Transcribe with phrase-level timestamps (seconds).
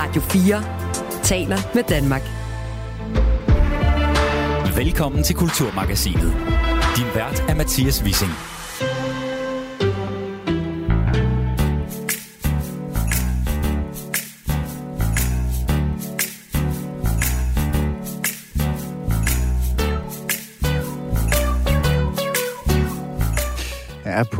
[0.00, 0.62] Radio 4
[1.22, 2.22] taler med Danmark.
[4.76, 6.32] Velkommen til Kulturmagasinet.
[6.96, 8.32] Din vært er Mathias Wissing.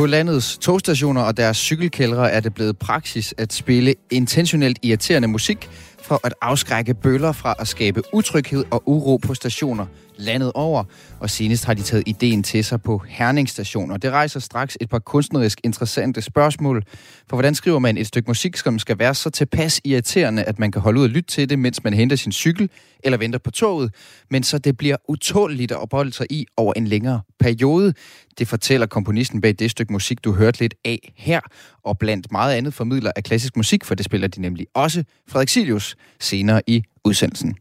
[0.00, 5.70] På landets togstationer og deres cykelkældre er det blevet praksis at spille intentionelt irriterende musik
[6.02, 9.86] for at afskrække bøller fra at skabe utryghed og uro på stationer
[10.20, 10.84] landet over,
[11.20, 13.90] og senest har de taget ideen til sig på Herningsstation.
[13.90, 16.84] Og det rejser straks et par kunstnerisk interessante spørgsmål.
[17.28, 20.72] For hvordan skriver man et stykke musik, som skal være så tilpas irriterende, at man
[20.72, 22.70] kan holde ud og lytte til det, mens man henter sin cykel
[23.04, 23.94] eller venter på toget,
[24.30, 27.94] men så det bliver utåligt at opholde sig i over en længere periode.
[28.38, 31.40] Det fortæller komponisten bag det stykke musik, du hørte lidt af her,
[31.84, 35.48] og blandt meget andet formidler af klassisk musik, for det spiller de nemlig også Frederik
[35.48, 37.56] Silius senere i udsendelsen.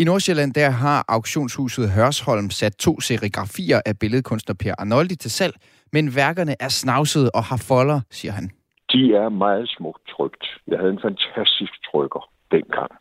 [0.00, 5.54] I Nordsjælland der har auktionshuset Hørsholm sat to serigrafier af billedkunstner Per Arnoldi til salg,
[5.92, 8.50] men værkerne er snavsede og har folder, siger han.
[8.92, 10.44] De er meget smukt trygt.
[10.70, 12.92] Jeg havde en fantastisk trykker dengang.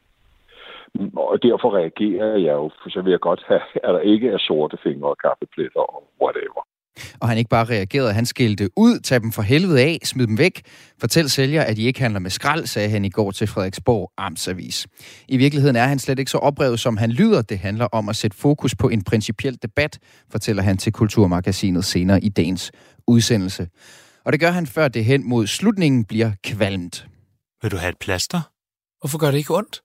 [1.15, 4.37] Og derfor reagerer jeg jo, for så vil jeg godt have, at der ikke er
[4.47, 6.61] sorte fingre og kaffepletter og whatever.
[7.19, 10.37] Og han ikke bare reagerede, han skilte ud, tag dem for helvede af, smid dem
[10.37, 10.61] væk.
[10.99, 14.87] Fortæl sælger, at de ikke handler med skrald, sagde han i går til Frederiksborg Amtsavis.
[15.27, 17.41] I virkeligheden er han slet ikke så oprevet, som han lyder.
[17.41, 19.99] Det handler om at sætte fokus på en principiel debat,
[20.31, 22.71] fortæller han til Kulturmagasinet senere i dagens
[23.07, 23.67] udsendelse.
[24.25, 27.07] Og det gør han, før det hen mod slutningen bliver kvalmt.
[27.61, 28.41] Vil du have et plaster?
[28.99, 29.81] Hvorfor gør det ikke ondt?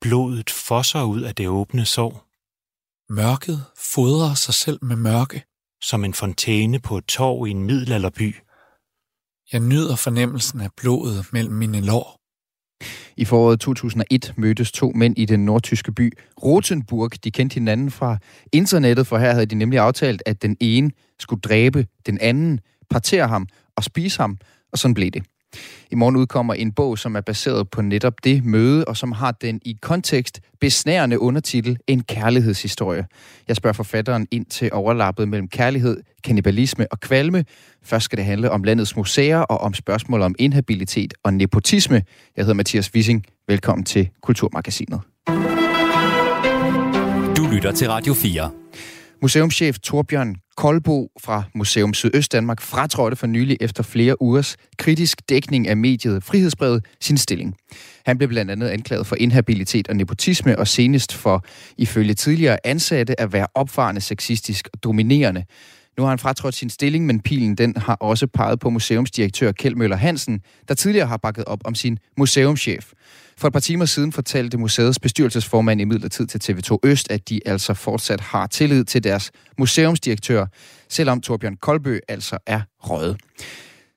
[0.00, 2.28] Blodet fosser ud af det åbne sår.
[3.12, 5.44] Mørket fodrer sig selv med mørke
[5.82, 8.36] som en fontæne på et torv i en middelalderby.
[9.52, 12.18] Jeg nyder fornemmelsen af blodet mellem mine lår.
[13.16, 17.24] I foråret 2001 mødtes to mænd i den nordtyske by Rotenburg.
[17.24, 18.18] De kendte hinanden fra
[18.52, 23.28] internettet, for her havde de nemlig aftalt, at den ene skulle dræbe den anden, partere
[23.28, 23.46] ham
[23.76, 24.38] og spise ham,
[24.72, 25.22] og sådan blev det.
[25.90, 29.32] I morgen udkommer en bog, som er baseret på netop det møde, og som har
[29.32, 33.06] den i kontekst besnærende undertitel En kærlighedshistorie.
[33.48, 37.44] Jeg spørger forfatteren ind til overlappet mellem kærlighed, kannibalisme og kvalme.
[37.82, 42.02] Først skal det handle om landets museer og om spørgsmål om inhabilitet og nepotisme.
[42.36, 43.24] Jeg hedder Mathias Wissing.
[43.48, 45.00] Velkommen til Kulturmagasinet.
[47.36, 48.50] Du lytter til Radio 4.
[49.22, 55.76] Museumschef Torbjørn Kolbo fra Museum Sydøst-Danmark fratrådte for nylig efter flere ugers kritisk dækning af
[55.76, 57.56] mediet Frihedsbrevet sin stilling.
[58.06, 61.44] Han blev blandt andet anklaget for inhabilitet og nepotisme, og senest for,
[61.78, 65.44] ifølge tidligere ansatte, at være opfarende, sexistisk og dominerende.
[65.98, 69.74] Nu har han fratrådt sin stilling, men pilen den har også peget på museumsdirektør Kjeld
[69.74, 72.92] Møller Hansen, der tidligere har bakket op om sin museumschef.
[73.42, 77.40] For et par timer siden fortalte museets bestyrelsesformand i midlertid til TV2 Øst, at de
[77.46, 80.46] altså fortsat har tillid til deres museumsdirektør,
[80.88, 83.16] selvom Torbjørn Kolbø altså er røget.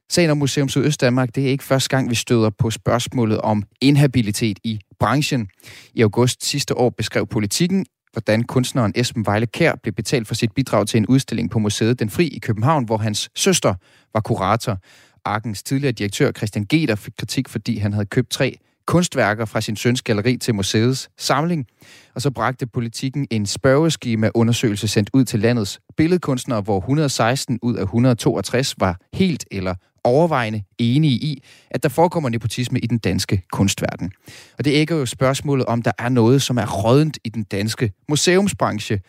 [0.09, 3.63] Sagen om Museum Sydøst Danmark, det er ikke første gang, vi støder på spørgsmålet om
[3.81, 5.47] inhabilitet i branchen.
[5.93, 10.51] I august sidste år beskrev politikken, hvordan kunstneren Esben Vejle Kær blev betalt for sit
[10.51, 13.73] bidrag til en udstilling på museet Den Fri i København, hvor hans søster
[14.13, 14.77] var kurator.
[15.25, 19.75] Arkens tidligere direktør Christian Geder fik kritik, fordi han havde købt tre kunstværker fra sin
[19.75, 21.67] søns galleri til museets samling.
[22.15, 27.75] Og så bragte politikken en spørgeskema undersøgelse sendt ud til landets billedkunstnere, hvor 116 ud
[27.75, 33.41] af 162 var helt eller overvejende enige i, at der forekommer nepotisme i den danske
[33.51, 34.11] kunstverden.
[34.57, 37.91] Og det ægger jo spørgsmålet om, der er noget, som er rådent i den danske
[38.09, 38.99] museumsbranche.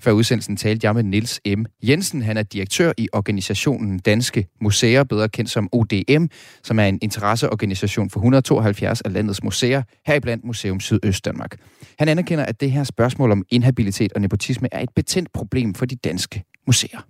[0.00, 1.64] Før udsendelsen talte jeg med Nils M.
[1.82, 2.22] Jensen.
[2.22, 6.26] Han er direktør i organisationen Danske Museer, bedre kendt som ODM,
[6.62, 11.56] som er en interesseorganisation for 172 af landets museer, heriblandt Museum Sydøst Danmark.
[11.98, 15.86] Han anerkender, at det her spørgsmål om inhabilitet og nepotisme er et betændt problem for
[15.86, 17.00] de danske museer.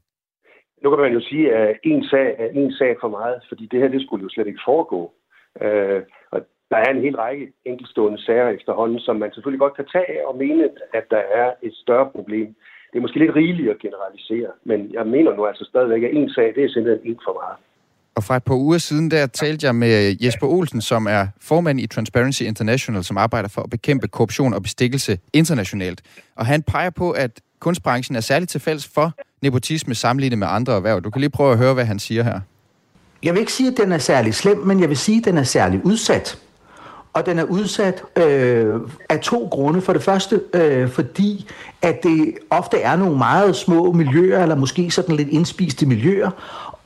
[0.82, 3.80] Nu kan man jo sige, at en sag er en sag for meget, fordi det
[3.80, 5.12] her det skulle jo slet ikke foregå.
[5.62, 9.89] Øh, og der er en hel række enkeltstående sager efterhånden, som man selvfølgelig godt kan
[9.92, 12.47] tage og mene, at der er et større problem.
[12.91, 16.30] Det er måske lidt rigeligt at generalisere, men jeg mener nu altså stadigvæk, at en
[16.30, 17.59] sag, det er simpelthen en for meget.
[18.14, 21.80] Og fra et par uger siden, der talte jeg med Jesper Olsen, som er formand
[21.80, 26.00] i Transparency International, som arbejder for at bekæmpe korruption og bestikkelse internationalt.
[26.36, 27.30] Og han peger på, at
[27.60, 29.12] kunstbranchen er særligt tilfælds for
[29.42, 31.00] nepotisme sammenlignet med andre erhverv.
[31.00, 32.41] Du kan lige prøve at høre, hvad han siger her.
[33.22, 35.38] Jeg vil ikke sige, at den er særlig slem, men jeg vil sige, at den
[35.38, 36.38] er særlig udsat.
[37.15, 38.74] Og den er udsat øh,
[39.08, 39.80] af to grunde.
[39.80, 41.47] For det første, øh, fordi
[41.82, 46.30] at det ofte er nogle meget små miljøer, eller måske sådan lidt indspiste miljøer.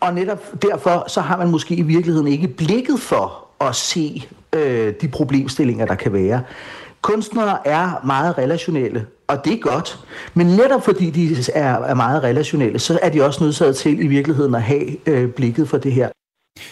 [0.01, 4.95] Og netop derfor, så har man måske i virkeligheden ikke blikket for, at se øh,
[5.01, 6.43] de problemstillinger, der kan være.
[7.03, 9.99] Kunstnere er meget relationelle, og det er godt.
[10.35, 14.07] Men netop fordi de er, er meget relationelle, så er de også nødsaget til i
[14.07, 16.09] virkeligheden at have øh, blikket for det her.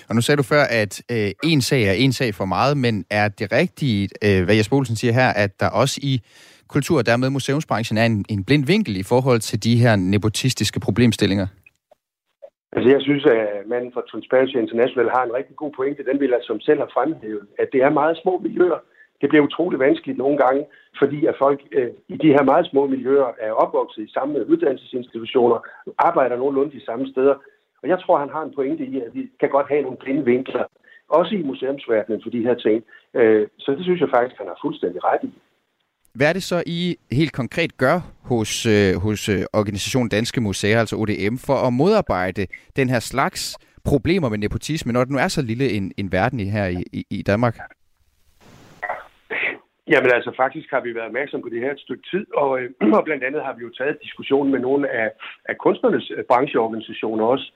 [0.08, 3.04] Og nu sagde du før, at øh, en sag er en sag for meget, men
[3.10, 6.20] er det rigtigt, øh, hvad Jesper Olsen siger her, at der også i
[6.68, 10.80] kultur- og dermed museumsbranchen er en, en blind vinkel i forhold til de her nepotistiske
[10.80, 11.46] problemstillinger?
[12.74, 16.04] Altså, jeg synes, at manden fra Transparency International har en rigtig god pointe.
[16.10, 18.80] Den vil jeg som selv har fremhævet, at det er meget små miljøer.
[19.20, 20.66] Det bliver utroligt vanskeligt nogle gange,
[20.98, 25.58] fordi at folk øh, i de her meget små miljøer er opvokset i samme uddannelsesinstitutioner,
[25.98, 27.34] arbejder nogenlunde de samme steder.
[27.82, 30.24] Og jeg tror, han har en pointe i, at vi kan godt have nogle blinde
[30.24, 30.64] vinkler,
[31.08, 32.84] også i museumsverdenen for de her ting.
[33.14, 35.32] Øh, så det synes jeg faktisk, han har fuldstændig ret i.
[36.14, 40.78] Hvad er det så, I helt konkret gør hos, øh, hos øh, organisationen Danske Museer,
[40.80, 42.46] altså ODM, for at modarbejde
[42.76, 46.40] den her slags problemer med nepotisme, når det nu er så lille en, en verden
[46.40, 47.56] i her i, i, i Danmark?
[49.92, 52.70] Jamen altså, faktisk har vi været opmærksom på det her et stykke tid, og, øh,
[52.98, 55.08] og blandt andet har vi jo taget diskussionen med nogle af,
[55.44, 57.46] af kunstnernes øh, brancheorganisationer også.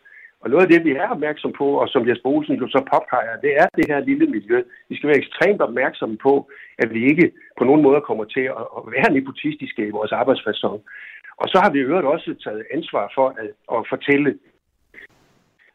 [0.43, 3.41] Og noget af det, vi er opmærksom på, og som Jesper Olsen jo så påpeger,
[3.45, 4.63] det er det her lille miljø.
[4.89, 8.83] Vi skal være ekstremt opmærksomme på, at vi ikke på nogen måde kommer til at,
[8.97, 10.81] være nepotistiske i vores arbejdsfasong.
[11.43, 14.39] Og så har vi i øvrigt også taget ansvar for at, at fortælle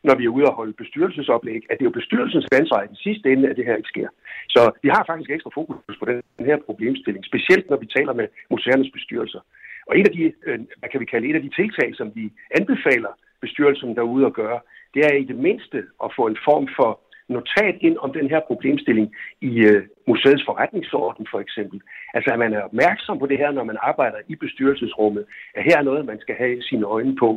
[0.07, 2.95] når vi er ude og holde bestyrelsesoplæg, at det er jo bestyrelsens ansvar i den
[3.05, 4.09] sidste ende, at det her ikke sker.
[4.49, 8.27] Så vi har faktisk ekstra fokus på den her problemstilling, specielt når vi taler med
[8.49, 9.41] museernes bestyrelser.
[9.87, 12.25] Og et af de, øh, hvad kan vi kalde, et af de tiltag, som vi
[12.57, 13.13] anbefaler
[13.45, 14.59] bestyrelsen derude at gøre,
[14.93, 16.91] det er i det mindste at få en form for
[17.35, 19.07] notat ind om den her problemstilling
[19.41, 21.81] i øh, museets forretningsorden for eksempel.
[22.15, 25.23] Altså at man er opmærksom på det her, når man arbejder i bestyrelsesrummet,
[25.55, 27.29] at her er noget, man skal have sine øjne på.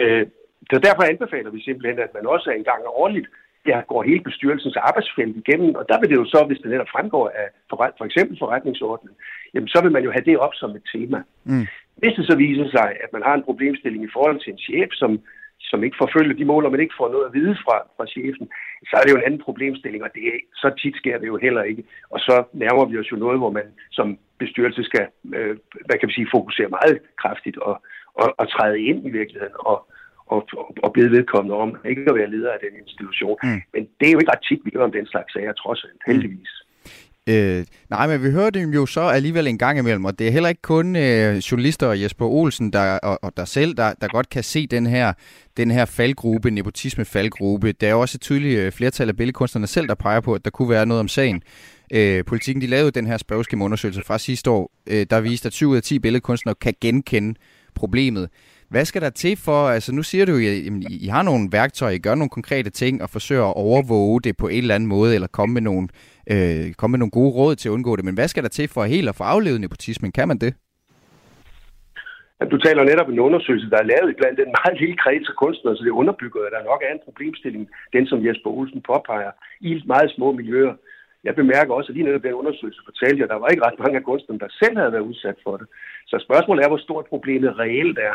[0.00, 0.26] Øh,
[0.70, 3.28] så derfor anbefaler vi simpelthen, at man også en gang årligt
[3.66, 6.92] ja, går hele bestyrelsens arbejdsfelt igennem, og der vil det jo så, hvis det netop
[6.94, 9.14] fremgår af for, for eksempel forretningsordenen,
[9.54, 11.22] jamen så vil man jo have det op som et tema.
[11.44, 11.66] Mm.
[12.00, 14.90] Hvis det så viser sig, at man har en problemstilling i forhold til en chef,
[14.92, 15.10] som,
[15.60, 18.46] som ikke forfølger de mål, og man ikke får noget at vide fra, fra chefen,
[18.88, 20.22] så er det jo en anden problemstilling, og det
[20.62, 21.84] så tit sker det jo heller ikke.
[22.10, 25.56] Og så nærmer vi os jo noget, hvor man som bestyrelse skal, øh,
[25.86, 27.82] hvad kan vi sige, fokusere meget kraftigt og,
[28.14, 29.78] og, og træde ind i virkeligheden og,
[30.26, 30.48] og,
[30.82, 33.36] og blive vedkommende om ikke at være leder af den institution.
[33.42, 33.60] Mm.
[33.74, 36.00] Men det er jo ikke ret tit, vi hører om den slags sager, trods alt,
[36.06, 36.63] heldigvis.
[37.26, 40.30] Øh, nej, men vi hører dem jo så alligevel en gang imellem, og det er
[40.30, 44.08] heller ikke kun øh, journalister og Jesper Olsen der, og, og der selv, der, der
[44.08, 45.12] godt kan se den her,
[45.56, 47.72] den her faldgruppe, nepotisme-faldgruppe.
[47.72, 50.50] Der er også et tydeligt øh, flertal af billedkunstnerne selv, der peger på, at der
[50.50, 51.42] kunne være noget om sagen.
[51.92, 55.68] Øh, politikken de lavede den her spørgeskemaundersøgelse fra sidste år, øh, der viste, at 7
[55.68, 57.34] ud af 10 billedkunstnere kan genkende
[57.74, 58.28] problemet.
[58.68, 61.94] Hvad skal der til for, altså nu siger du jo, at I har nogle værktøjer,
[61.94, 65.14] I gør nogle konkrete ting og forsøger at overvåge det på en eller anden måde,
[65.14, 65.88] eller komme med nogle,
[66.32, 68.04] øh, komme med nogle gode råd til at undgå det.
[68.04, 70.12] Men hvad skal der til for helt at få aflevet nepotismen?
[70.12, 70.54] Kan man det?
[72.52, 75.36] Du taler netop om en undersøgelse, der er lavet blandt en meget lille kreds af
[75.42, 79.32] kunstnere, så det underbygger, at der nok er en problemstilling, den som Jesper Olsen påpeger,
[79.60, 80.74] i meget små miljøer.
[81.24, 83.98] Jeg bemærker også, at lige netop den undersøgelse fortalte at der var ikke ret mange
[83.98, 85.66] af kunstnerne, der selv havde været udsat for det.
[86.06, 88.14] Så spørgsmålet er, hvor stort problemet reelt er.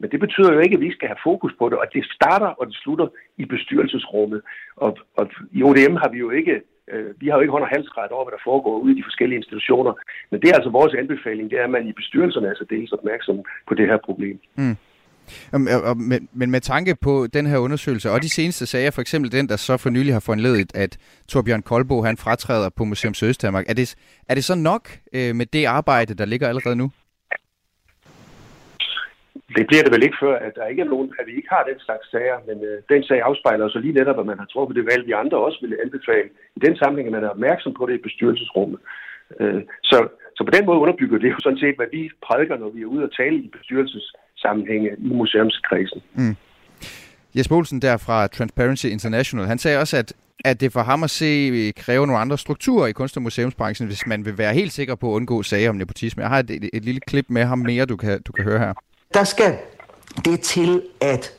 [0.00, 2.50] Men det betyder jo ikke, at vi skal have fokus på det, og det starter
[2.58, 4.40] og det slutter i bestyrelsesrummet.
[4.76, 6.60] Og, og i ODM har vi jo ikke
[6.92, 9.08] Øh, vi har jo ikke hånd- og halsret over, hvad der foregår ude i de
[9.08, 9.92] forskellige institutioner.
[10.30, 12.74] Men det er altså vores anbefaling, det er, at man i bestyrelserne altså er så
[12.74, 13.36] dels opmærksom
[13.68, 14.36] på det her problem.
[14.56, 14.76] Mm.
[15.54, 19.32] Øhm, men, men med tanke på den her undersøgelse og de seneste sager, for eksempel
[19.32, 23.64] den, der så for nylig har foranledet, at Torbjørn Kolbo han fratræder på Museum Sydøstdanmark,
[23.68, 23.94] er det,
[24.28, 26.90] er det så nok øh, med det arbejde, der ligger allerede nu?
[29.56, 31.64] Det bliver det vel ikke før, at der ikke er nogen, at vi ikke har
[31.70, 34.76] den slags sager, men øh, den sag afspejler så lige netop, at man har truffet
[34.76, 36.28] det valg, vi andre også ville anbefale.
[36.56, 38.80] I den sammenhæng at man er opmærksom på det i bestyrelsesrummet.
[39.40, 39.98] Øh, så,
[40.36, 42.92] så på den måde underbygger det jo sådan set, hvad vi prædiker, når vi er
[42.94, 46.00] ude og tale i bestyrelsessammenhænge i museumskredsen.
[46.14, 46.36] Mm.
[47.36, 50.12] Jesper Olsen der fra Transparency International, han sagde også, at
[50.44, 53.88] at det for ham at se øh, kræve nogle andre strukturer i kunst- og museumsbranchen,
[53.88, 56.22] hvis man vil være helt sikker på at undgå sager om nepotisme.
[56.22, 58.58] Jeg har et, et, et lille klip med ham mere, du kan, du kan høre
[58.58, 58.72] her.
[59.14, 59.56] Der skal
[60.24, 61.32] det til, at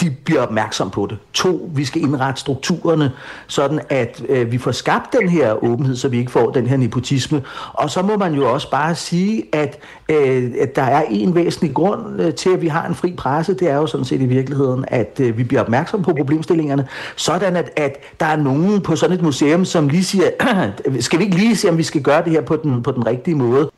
[0.00, 1.18] de bliver opmærksom på det.
[1.32, 3.12] To, vi skal indrette strukturerne,
[3.46, 6.76] sådan at øh, vi får skabt den her åbenhed, så vi ikke får den her
[6.76, 7.42] nepotisme.
[7.72, 11.74] Og så må man jo også bare sige, at, øh, at der er en væsentlig
[11.74, 13.54] grund øh, til, at vi har en fri presse.
[13.54, 17.56] Det er jo sådan set i virkeligheden, at øh, vi bliver opmærksom på problemstillingerne, sådan
[17.56, 20.30] at, at der er nogen på sådan et museum, som lige siger,
[21.00, 23.06] skal vi ikke lige se, om vi skal gøre det her på den, på den
[23.06, 23.70] rigtige måde?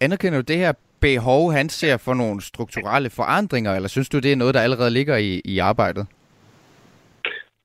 [0.00, 0.72] Anerkender du det her
[1.06, 4.92] behov, han ser for nogle strukturelle forandringer, eller synes du, det er noget, der allerede
[4.98, 6.04] ligger i, i arbejdet?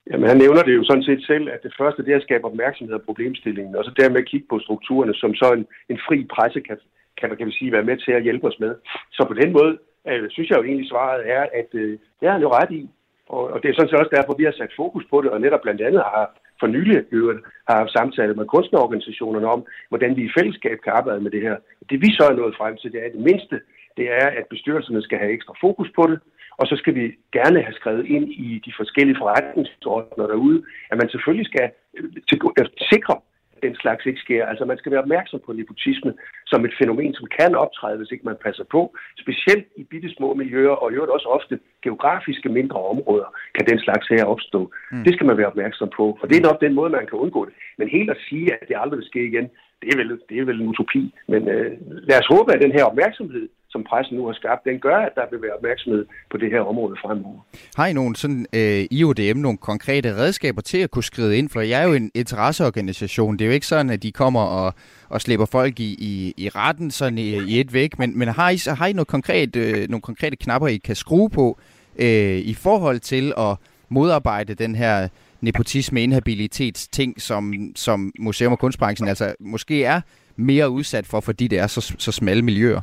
[0.10, 2.46] Jamen, han nævner det jo sådan set selv, at det første det er at skabe
[2.52, 6.60] opmærksomhed af problemstillingen, og så dermed kigge på strukturerne, som så en, en fri presse
[6.68, 6.78] kan,
[7.20, 8.74] kan, kan vi sige, være med til at hjælpe os med.
[9.16, 9.72] Så på den måde
[10.10, 12.90] øh, synes jeg jo egentlig svaret er, at øh, det har han jo ret i.
[13.36, 15.42] Og, og det er sådan set også derfor, vi har sat fokus på det, og
[15.42, 16.26] netop blandt andet har
[16.60, 21.22] for nylig øvrigt har haft samtaler med kunstnerorganisationerne om, hvordan vi i fællesskab kan arbejde
[21.22, 21.56] med det her.
[21.90, 23.60] Det vi så er nået frem til, det er det mindste,
[23.98, 26.20] det er, at bestyrelserne skal have ekstra fokus på det,
[26.60, 27.06] og så skal vi
[27.38, 33.16] gerne have skrevet ind i de forskellige forretningsordner derude, at man selvfølgelig skal øh, sikre,
[33.64, 34.46] den slags ikke sker.
[34.46, 36.14] Altså man skal være opmærksom på nepotisme
[36.52, 38.82] som et fænomen, som kan optræde, hvis ikke man passer på.
[39.24, 43.80] Specielt i bitte små miljøer, og i øvrigt også ofte geografiske mindre områder, kan den
[43.80, 44.72] slags her opstå.
[44.92, 45.04] Mm.
[45.04, 47.46] Det skal man være opmærksom på, og det er nok den måde, man kan undgå
[47.46, 47.54] det.
[47.78, 49.48] Men helt at sige, at det aldrig vil ske igen,
[49.82, 51.04] det er vel, det er vel en utopi.
[51.28, 51.72] Men øh,
[52.10, 55.12] lad os håbe, at den her opmærksomhed som pressen nu har skabt, den gør, at
[55.16, 57.40] der vil være opmærksomhed på det her område fremover.
[57.76, 61.50] Har I nogle sådan, øh, IODM nogle konkrete redskaber til at kunne skride ind?
[61.50, 63.38] For jeg er jo en interesseorganisation.
[63.38, 64.74] Det er jo ikke sådan, at de kommer og,
[65.10, 68.00] og slipper folk i, i, i retten sådan i, i et væk.
[68.00, 71.30] Men, men har I, har I noget konkret, øh, nogle konkrete knapper, I kan skrue
[71.30, 71.58] på
[72.00, 73.58] øh, i forhold til at
[73.90, 75.08] modarbejde den her
[75.42, 80.02] nepotisme, inhabilitets ting, som, som museum- og kunstbranchen altså måske er
[80.36, 82.82] mere udsat for, fordi det er så, så smalle miljøer?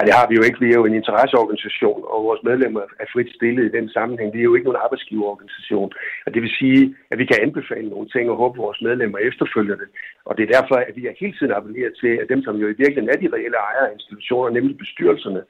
[0.00, 0.60] Ja, det har vi jo ikke.
[0.64, 4.28] Vi er jo en interesseorganisation, og vores medlemmer er frit stillet i den sammenhæng.
[4.32, 5.90] Vi er jo ikke nogen arbejdsgiverorganisation.
[6.26, 9.18] Og det vil sige, at vi kan anbefale nogle ting og håbe, at vores medlemmer
[9.18, 9.88] efterfølger det.
[10.28, 12.66] Og det er derfor, at vi er hele tiden appelleret til, at dem, som jo
[12.68, 15.42] i virkeligheden er de reelle ejere af institutioner, nemlig bestyrelserne,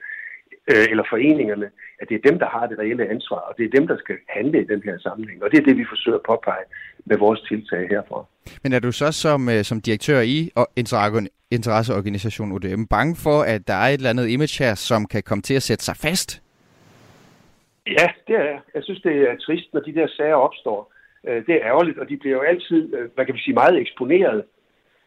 [0.70, 1.68] øh, eller foreningerne,
[2.00, 4.16] at det er dem, der har det reelle ansvar, og det er dem, der skal
[4.28, 5.42] handle i den her sammenhæng.
[5.42, 6.64] Og det er det, vi forsøger at påpege
[7.04, 8.24] med vores tiltag herfra.
[8.62, 10.50] Men er du så som, øh, som direktør i
[11.50, 15.42] interesseorganisationen UDM bange for, at der er et eller andet image her, som kan komme
[15.42, 16.42] til at sætte sig fast?
[17.86, 18.82] Ja, det er jeg.
[18.82, 20.92] synes, det er trist, når de der sager opstår.
[21.28, 22.82] Øh, det er ærgerligt, og de bliver jo altid,
[23.14, 24.44] hvad kan vi sige, meget eksponeret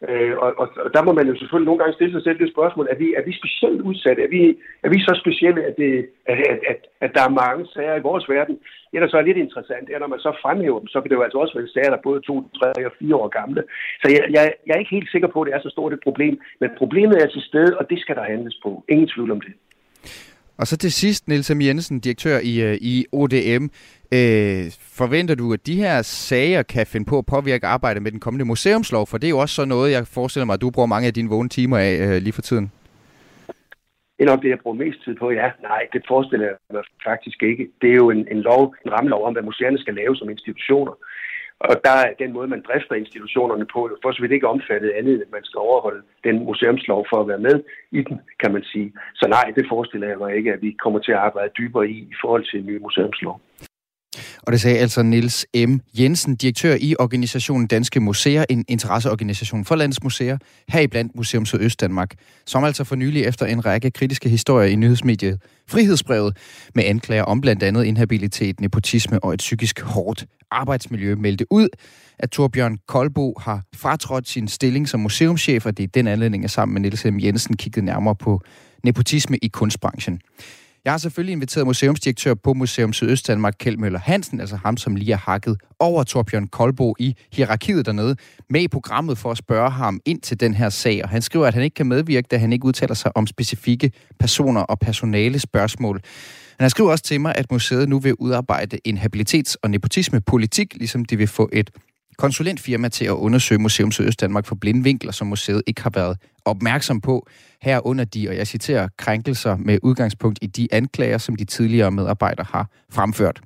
[0.08, 2.54] Øh, og, og, og der må man jo selvfølgelig nogle gange stille sig selv det
[2.54, 4.20] spørgsmål, er vi, er vi specielt udsatte?
[4.26, 4.42] Er vi,
[4.84, 5.92] er vi så specielle, at, det,
[6.32, 8.56] at, at, at, at der er mange sager i vores verden?
[8.90, 11.16] Det, der så er lidt interessant, er, når man så fremhæver dem, så kan det
[11.16, 13.62] jo altså også være sager, der er både to, tre og fire år gamle.
[14.02, 16.06] Så jeg, jeg, jeg er ikke helt sikker på, at det er så stort et
[16.08, 18.70] problem, men problemet er til stede, og det skal der handles på.
[18.88, 19.52] Ingen tvivl om det.
[20.58, 21.60] Og så til sidst, Niels M.
[21.60, 23.64] Jensen, direktør i, øh, i ODM.
[24.16, 24.62] Øh,
[25.00, 28.44] forventer du, at de her sager kan finde på at påvirke arbejdet med den kommende
[28.44, 29.06] museumslov?
[29.06, 31.14] For det er jo også så noget, jeg forestiller mig, at du bruger mange af
[31.14, 32.72] dine vågne timer af øh, lige for tiden.
[34.16, 35.48] Det er nok det, jeg bruger mest tid på, ja.
[35.70, 37.68] Nej, det forestiller jeg mig faktisk ikke.
[37.80, 40.94] Det er jo en, en lov, en rammelov om, hvad museerne skal lave som institutioner.
[41.60, 45.22] Og der er den måde, man drifter institutionerne på, for så vidt ikke omfattet andet,
[45.24, 47.56] at man skal overholde den museumslov for at være med
[47.90, 48.92] i den, kan man sige.
[49.14, 51.98] Så nej, det forestiller jeg mig ikke, at vi kommer til at arbejde dybere i
[51.98, 53.40] i forhold til en ny museumslov.
[54.42, 55.76] Og det sagde altså Nils M.
[55.98, 62.14] Jensen, direktør i organisationen Danske Museer, en interesseorganisation for landets museer, heriblandt Museum Sydøst Danmark,
[62.46, 66.36] som altså for nylig efter en række kritiske historier i nyhedsmediet Frihedsbrevet
[66.74, 71.68] med anklager om blandt andet inhabilitet, nepotisme og et psykisk hårdt arbejdsmiljø meldte ud,
[72.18, 76.50] at Torbjørn Kolbo har fratrådt sin stilling som museumschef, og det er den anledning, at
[76.50, 77.18] sammen med Niels M.
[77.18, 78.40] Jensen kiggede nærmere på
[78.82, 80.20] nepotisme i kunstbranchen.
[80.84, 84.96] Jeg har selvfølgelig inviteret museumsdirektør på Museum Sydøst Danmark, Kjeld Møller Hansen, altså ham, som
[84.96, 88.16] lige har hakket over Torbjørn Kolbo i hierarkiet dernede,
[88.50, 91.02] med i programmet for at spørge ham ind til den her sag.
[91.02, 93.92] Og han skriver, at han ikke kan medvirke, da han ikke udtaler sig om specifikke
[94.18, 96.00] personer og personale spørgsmål.
[96.60, 101.04] Han skriver også til mig, at museet nu vil udarbejde en habilitets- og nepotismepolitik, ligesom
[101.04, 101.70] de vil få et
[102.18, 107.00] konsulentfirma til at undersøge Museum Sydøstdanmark for blinde vinkler, som museet ikke har været opmærksom
[107.00, 107.26] på.
[107.62, 112.46] Herunder de, og jeg citerer, krænkelser med udgangspunkt i de anklager, som de tidligere medarbejdere
[112.50, 113.40] har fremført.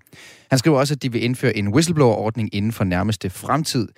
[0.51, 3.89] Han skriver også, at de vil indføre en whistleblower-ordning inden for nærmeste fremtid.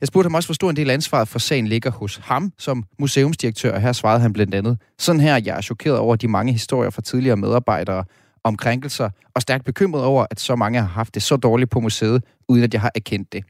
[0.00, 2.84] Jeg spurgte ham også, hvor stor en del ansvaret for sagen ligger hos ham som
[2.98, 6.52] museumsdirektør, og her svarede han blandt andet, sådan her, jeg er chokeret over de mange
[6.52, 8.04] historier fra tidligere medarbejdere
[8.44, 11.80] om krænkelser, og stærkt bekymret over, at så mange har haft det så dårligt på
[11.80, 13.44] museet, uden at jeg har erkendt det.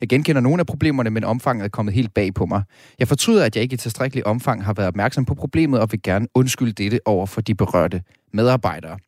[0.00, 2.62] Jeg genkender nogle af problemerne, men omfanget er kommet helt bag på mig.
[2.98, 6.02] Jeg fortryder, at jeg ikke i tilstrækkelig omfang har været opmærksom på problemet, og vil
[6.02, 8.98] gerne undskylde dette over for de berørte medarbejdere.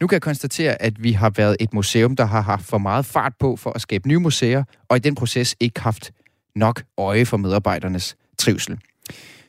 [0.00, 3.06] Nu kan jeg konstatere, at vi har været et museum, der har haft for meget
[3.06, 6.12] fart på for at skabe nye museer, og i den proces ikke haft
[6.54, 8.78] nok øje for medarbejdernes trivsel.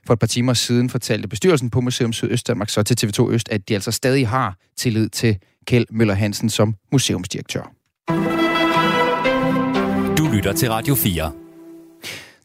[0.07, 3.69] For et par timer siden fortalte bestyrelsen på Museum Sydøstdanmark så til TV2 Øst, at
[3.69, 7.73] de altså stadig har tillid til Kjeld Møller Hansen som museumsdirektør
[10.33, 11.31] lytter til Radio 4.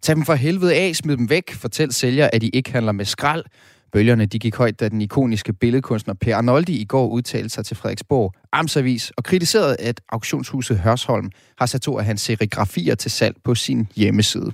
[0.03, 3.05] Tag dem for helvede af, smid dem væk, fortæl sælger, at de ikke handler med
[3.05, 3.45] skrald.
[3.93, 7.77] Bølgerne de gik højt, da den ikoniske billedkunstner Per Arnoldi i går udtalte sig til
[7.77, 13.37] Frederiksborg Amtsavis og kritiserede, at auktionshuset Hørsholm har sat to af hans serigrafier til salg
[13.45, 14.53] på sin hjemmeside.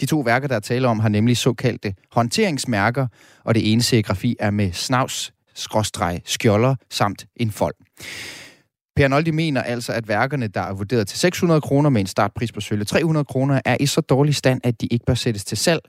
[0.00, 3.06] De to værker, der er tale om, har nemlig såkaldte håndteringsmærker,
[3.44, 7.74] og det ene serigrafi er med snavs, skråstreg, skjolder samt en fold.
[8.96, 12.52] Per Noldi mener altså, at værkerne, der er vurderet til 600 kroner med en startpris
[12.52, 15.58] på sølle 300 kroner, er i så dårlig stand, at de ikke bør sættes til
[15.58, 15.80] salg.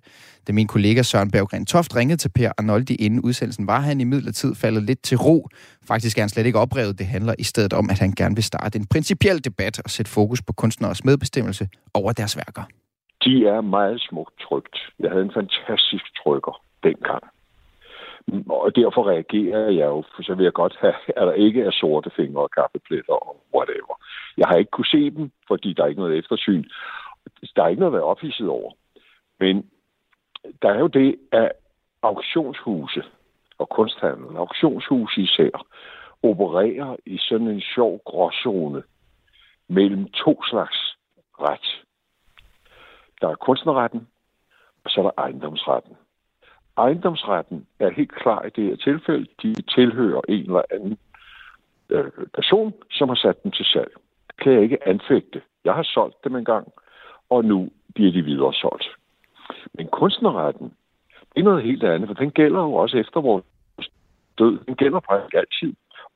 [0.48, 4.04] Da min kollega Søren Berggren Toft ringede til Per Arnoldi inden udsendelsen, var han i
[4.04, 5.48] midlertid faldet lidt til ro.
[5.88, 7.00] Faktisk er han slet ikke oprevet.
[7.00, 10.12] Det handler i stedet om, at han gerne vil starte en principiel debat og sætte
[10.12, 12.64] fokus på kunstneres medbestemmelse over deres værker.
[13.24, 14.76] De er meget smukt trygt.
[15.00, 17.24] Jeg havde en fantastisk trykker dengang.
[18.50, 21.72] Og derfor reagerer jeg jo, for så vil jeg godt have, at der ikke er
[21.72, 23.96] sorte fingre og kaffepletter og whatever.
[24.38, 26.64] Jeg har ikke kunne se dem, fordi der er ikke noget eftersyn.
[27.56, 28.72] Der er ikke noget at være ophidset over.
[29.40, 29.70] Men
[30.62, 31.52] der er jo det, at
[32.02, 33.04] auktionshuse
[33.58, 35.66] og kunsthandel, auktionshuse især,
[36.24, 38.84] opererer i sådan en sjov gråzone
[39.68, 40.96] mellem to slags
[41.40, 41.84] ret.
[43.22, 44.08] Der er kunstnerretten,
[44.84, 45.96] og så er der ejendomsretten.
[46.78, 49.28] Ejendomsretten er helt klar i det her tilfælde.
[49.44, 50.98] De tilhører en eller anden
[51.90, 53.92] øh, person, som har sat dem til salg.
[54.28, 55.42] Det kan jeg ikke anfægte.
[55.66, 56.74] Jeg har solgt dem engang,
[57.30, 58.88] og nu bliver de videre solgt.
[59.74, 60.74] Men kunstnerretten,
[61.34, 63.46] det er noget helt andet, for den gælder jo også efter vores
[64.38, 64.60] død.
[64.66, 65.74] Den gælder faktisk altid.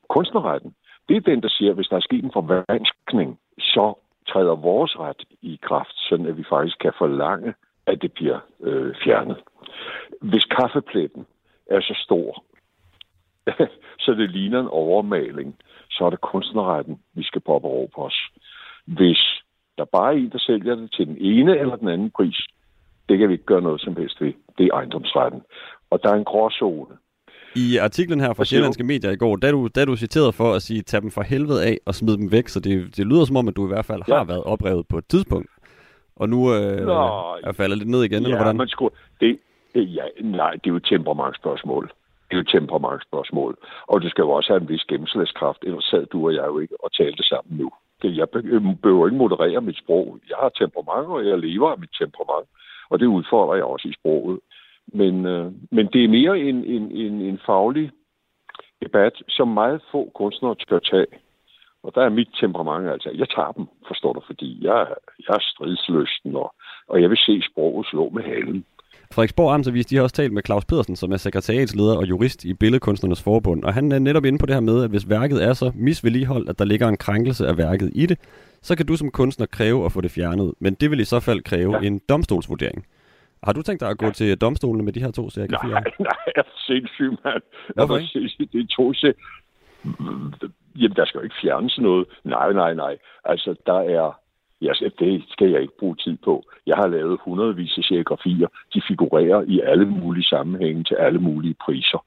[0.08, 0.74] Kunstnerretten,
[1.08, 3.94] det er den, der siger, at hvis der er sket en forvanskning, så
[4.28, 7.54] træder vores ret i kraft, sådan at vi faktisk kan forlange,
[7.86, 9.42] at det bliver øh, fjernet.
[10.20, 11.26] Hvis kaffepletten
[11.66, 12.44] er så stor,
[14.04, 15.56] så det ligner en overmaling,
[15.90, 18.28] så er det kunstnerretten, vi skal påberåbe os.
[18.86, 19.42] Hvis
[19.78, 22.46] der bare er en, der sælger det til den ene eller den anden pris,
[23.08, 24.32] det kan vi ikke gøre noget som helst ved.
[24.58, 25.42] Det er ejendomsretten.
[25.90, 26.96] Og der er en gråzone.
[27.56, 30.62] I artiklen her fra Sjællandske Medier i går, da du, da du citeret for at
[30.62, 33.36] sige, tag dem for helvede af og smid dem væk, så det, det lyder som
[33.36, 34.16] om, at du i hvert fald ja.
[34.16, 35.50] har været oprevet på et tidspunkt.
[36.16, 37.02] Og nu øh, Nå,
[37.44, 38.56] er faldet lidt ned igen, ja, eller hvordan?
[38.56, 39.38] Man skulle, det,
[39.82, 41.84] ja, nej, det er jo et temperamentsspørgsmål.
[42.28, 43.56] Det er jo et temperamentsspørgsmål.
[43.86, 46.58] Og du skal jo også have en vis gennemslagskraft, ellers sad du og jeg jo
[46.58, 47.70] ikke og talte sammen nu.
[48.02, 50.18] Jeg behøver ikke moderere mit sprog.
[50.28, 52.48] Jeg har temperament, og jeg lever af mit temperament.
[52.90, 54.40] Og det udfordrer jeg også i sproget.
[54.86, 57.90] Men, øh, men det er mere en, en, en, en faglig
[58.82, 61.06] debat, som meget få kunstnere tør tage.
[61.82, 64.86] Og der er mit temperament altså, jeg tager dem, forstår du, fordi jeg,
[65.18, 66.54] jeg er stridsløsten, og,
[66.88, 68.64] og jeg vil se sproget slå med halen.
[69.14, 72.54] Frederiksborg Amtsavis, de har også talt med Claus Pedersen, som er sekretariatsleder og jurist i
[72.54, 75.52] Billedkunstnernes Forbund, og han er netop inde på det her med, at hvis værket er
[75.52, 78.18] så misvedligeholdt, at der ligger en krænkelse af værket i det,
[78.62, 81.20] så kan du som kunstner kræve at få det fjernet, men det vil i så
[81.20, 81.86] fald kræve ja.
[81.86, 82.86] en domstolsvurdering.
[83.42, 84.12] Har du tænkt dig at gå ja.
[84.12, 85.50] til domstolene med de her to serier?
[85.50, 85.70] Nej,
[86.08, 87.42] nej, jeg er sindssyg, mand.
[87.74, 88.48] Hvorfor ikke?
[88.52, 89.14] Det er to serier.
[90.76, 92.06] Jamen, der skal jo ikke fjernes noget.
[92.24, 92.96] Nej, nej, nej.
[93.24, 94.20] Altså, der er...
[94.60, 96.44] Ja, det skal jeg ikke bruge tid på.
[96.66, 98.48] Jeg har lavet hundredvis af serigrafier.
[98.74, 102.04] De figurerer i alle mulige sammenhænge til alle mulige priser.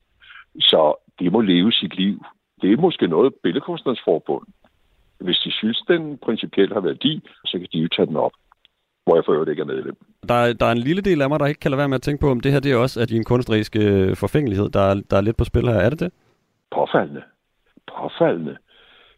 [0.60, 2.26] Så det må leve sit liv.
[2.62, 4.48] Det er måske noget Billedkunstnernes Forbund.
[5.20, 8.32] Hvis de synes, den principielt har værdi, så kan de jo tage den op
[9.06, 9.98] hvor jeg for øvrigt ikke er medlem.
[10.30, 12.02] Der, der er en lille del af mig, der ikke kan lade være med at
[12.02, 13.82] tænke på, om det her det er også at din kunstneriske
[14.16, 15.80] forfængelighed, der er, der er lidt på spil her.
[15.86, 16.12] Er det det?
[16.72, 17.24] Påfaldende.
[17.88, 18.58] Påfaldende.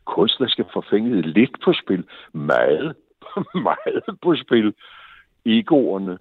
[0.06, 2.04] Kunstneriske forfængelighed lidt på spil.
[2.34, 2.96] Meget,
[3.69, 4.73] meget på spil.
[5.45, 6.17] Egoerne.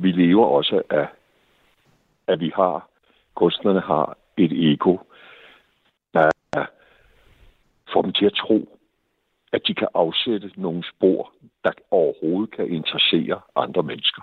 [0.00, 1.08] Vi lever også af,
[2.26, 2.88] at vi har,
[3.34, 4.96] kunstnerne har et ego,
[6.14, 6.30] der
[7.92, 8.78] får dem til at tro,
[9.52, 11.32] at de kan afsætte nogle spor,
[11.64, 14.22] der overhovedet kan interessere andre mennesker.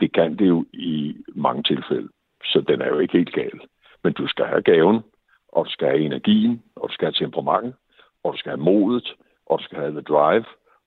[0.00, 2.08] Det kan det jo i mange tilfælde,
[2.44, 3.60] så den er jo ikke helt gal.
[4.04, 5.00] Men du skal have gaven,
[5.48, 7.74] og du skal have energien, og du skal have temperamentet,
[8.22, 10.44] og du skal have modet, og du skal have the drive,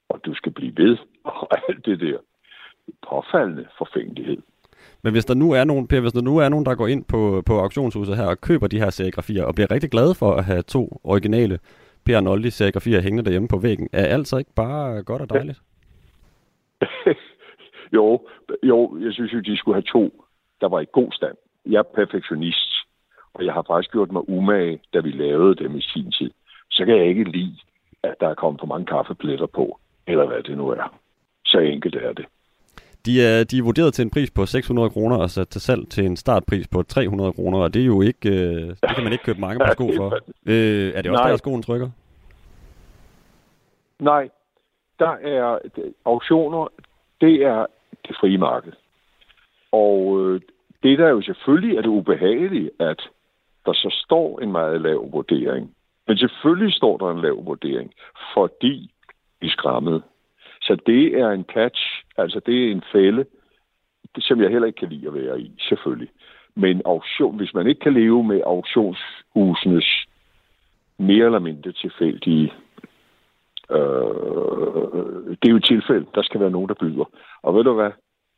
[0.09, 2.17] og du skal blive ved, og alt det der.
[3.09, 4.37] Påfaldende forfængelighed.
[5.03, 7.05] Men hvis der nu er nogen, per, hvis der nu er nogen, der går ind
[7.05, 10.45] på, på auktionshuset her og køber de her serigrafier, og bliver rigtig glade for at
[10.45, 11.59] have to originale
[12.05, 15.61] Per Arnoldi serigrafier hængende derhjemme på væggen, er alt så ikke bare godt og dejligt?
[17.97, 18.27] jo,
[18.63, 20.25] jo, jeg synes jo, de skulle have to,
[20.61, 21.37] der var i god stand.
[21.65, 22.73] Jeg er perfektionist,
[23.33, 26.31] og jeg har faktisk gjort mig umage, da vi lavede dem i sin tid.
[26.71, 27.57] Så kan jeg ikke lide,
[28.03, 30.99] at der er kommet for mange kaffepletter på, eller hvad det nu er.
[31.45, 32.25] Så enkelt er det.
[33.05, 35.89] De er, de er vurderet til en pris på 600 kroner og sat til salg
[35.89, 39.13] til en startpris på 300 kroner, og det er jo ikke, øh, det kan man
[39.13, 40.19] ikke købe mange på sko for.
[40.45, 41.29] Øh, er det også Nej.
[41.29, 41.89] der, skoen trykker?
[43.99, 44.29] Nej,
[44.99, 45.59] der er
[46.05, 46.67] auktioner,
[47.21, 47.65] det er
[48.07, 48.73] det frie marked.
[49.71, 50.41] Og øh,
[50.83, 53.01] det der jo selvfølgelig er det ubehagelige, at
[53.65, 55.75] der så står en meget lav vurdering.
[56.07, 57.93] Men selvfølgelig står der en lav vurdering,
[58.33, 58.92] fordi
[59.43, 60.01] vi skræmmede.
[60.61, 61.81] Så det er en catch,
[62.17, 63.25] altså det er en fælde,
[64.19, 66.09] som jeg heller ikke kan lide at være i, selvfølgelig.
[66.55, 70.05] Men auktion, hvis man ikke kan leve med auktionshusenes
[70.97, 72.53] mere eller mindre tilfældige
[73.71, 77.05] øh, det er jo et tilfælde, der skal være nogen, der byder.
[77.43, 77.91] Og ved du hvad?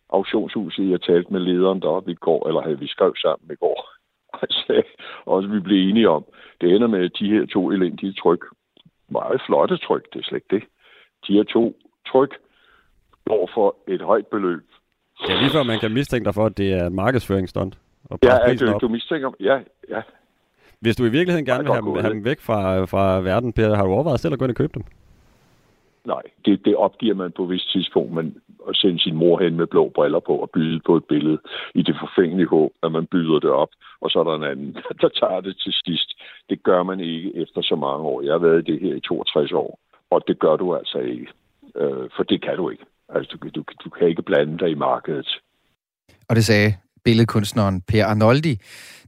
[0.10, 3.90] Auktionshuset, jeg talte med lederen deroppe i går, eller havde vi skrev sammen i går,
[4.34, 4.84] og sagde
[5.26, 6.26] også, vi blev enige om,
[6.62, 8.46] det ender med de her to elendige tryk.
[9.10, 10.64] Meget flotte tryk, det er slet ikke det.
[11.28, 11.76] Her to
[12.08, 12.34] tryk
[13.30, 14.64] går for et højt beløb.
[15.30, 17.78] Ja, lige før man kan mistænke dig for, at det er markedsføringsstunt.
[18.10, 19.60] Og ja, altså, du mistænker, ja,
[19.90, 20.02] ja.
[20.80, 23.76] Hvis du i virkeligheden gerne vil have, dem, have dem væk fra, fra verden, Per,
[23.76, 24.84] har du overvejet selv at gå ind og købe dem?
[26.06, 28.38] Nej, det, det opgiver man på et vist tidspunkt, men
[28.70, 31.40] at sende sin mor hen med blå briller på og byde på et billede
[31.76, 33.70] i det forfængelige håb, at man byder det op,
[34.02, 36.10] og så er der en anden, der tager det til sidst.
[36.50, 38.22] Det gør man ikke efter så mange år.
[38.22, 39.80] Jeg har været i det her i 62 år,
[40.12, 41.28] og det gør du altså ikke,
[41.76, 42.86] øh, for det kan du ikke.
[43.10, 45.28] Altså, du, du, du kan ikke blande dig i markedet.
[46.30, 48.60] Og det sagde billedkunstneren Per Arnoldi.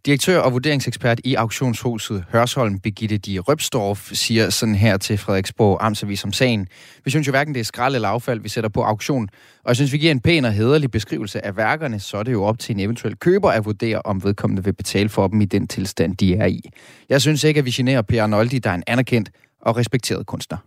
[0.06, 6.24] Direktør og vurderingsekspert i auktionshuset Hørsholm, Begitte Di Røbstorff, siger sådan her til Frederiksborg Amtsavis
[6.24, 6.68] om sagen.
[7.06, 9.30] Vi synes jo hverken det er skrald eller affald, vi sætter på auktion.
[9.64, 12.32] Og jeg synes, vi giver en pæn og hederlig beskrivelse af værkerne, så er det
[12.32, 15.46] jo op til en eventuel køber at vurdere, om vedkommende vil betale for dem i
[15.46, 16.62] den tilstand, de er i.
[17.10, 19.32] Jeg synes ikke, at vi generer Per Arnoldi, der er en anerkendt
[19.62, 20.58] og respekteret kunstner.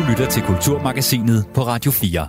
[0.00, 2.26] Du lytter til Kulturmagasinet på Radio 4.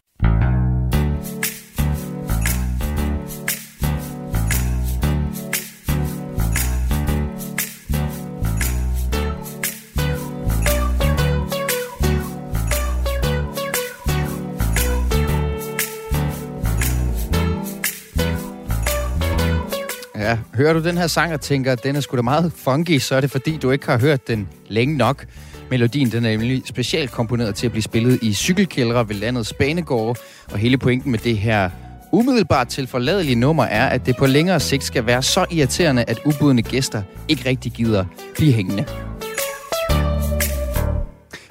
[20.15, 22.99] Ja, hører du den her sang og tænker, at den er sgu da meget funky,
[22.99, 25.25] så er det fordi, du ikke har hørt den længe nok.
[25.71, 30.19] Melodien den er nemlig specielt komponeret til at blive spillet i cykelkældre ved landets banegårde,
[30.51, 31.69] og hele pointen med det her
[32.11, 36.19] umiddelbart til forladelige nummer er, at det på længere sigt skal være så irriterende, at
[36.25, 38.05] ubudne gæster ikke rigtig gider
[38.35, 38.85] blive hængende.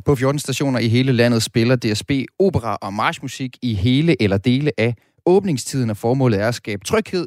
[0.04, 4.72] På 14 stationer i hele landet spiller DSB opera og marchmusik i hele eller dele
[4.78, 4.94] af
[5.26, 7.26] åbningstiden, og formålet er at skabe tryghed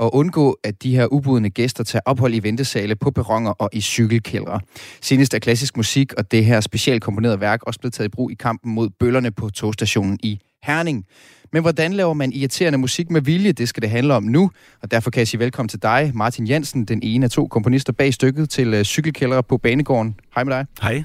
[0.00, 3.80] og undgå, at de her ubudne gæster tager ophold i ventesale på perroner og i
[3.80, 4.60] cykelkældre.
[5.00, 8.30] Senest er klassisk musik og det her specielt komponerede værk også blevet taget i brug
[8.30, 11.04] i kampen mod bøllerne på togstationen i Herning.
[11.52, 13.52] Men hvordan laver man irriterende musik med vilje?
[13.52, 14.50] Det skal det handle om nu,
[14.82, 17.92] og derfor kan jeg sige velkommen til dig, Martin Jensen, den ene af to komponister
[17.92, 20.14] bag stykket til uh, cykelkældre på Banegården.
[20.34, 20.66] Hej med dig.
[20.82, 21.04] Hej.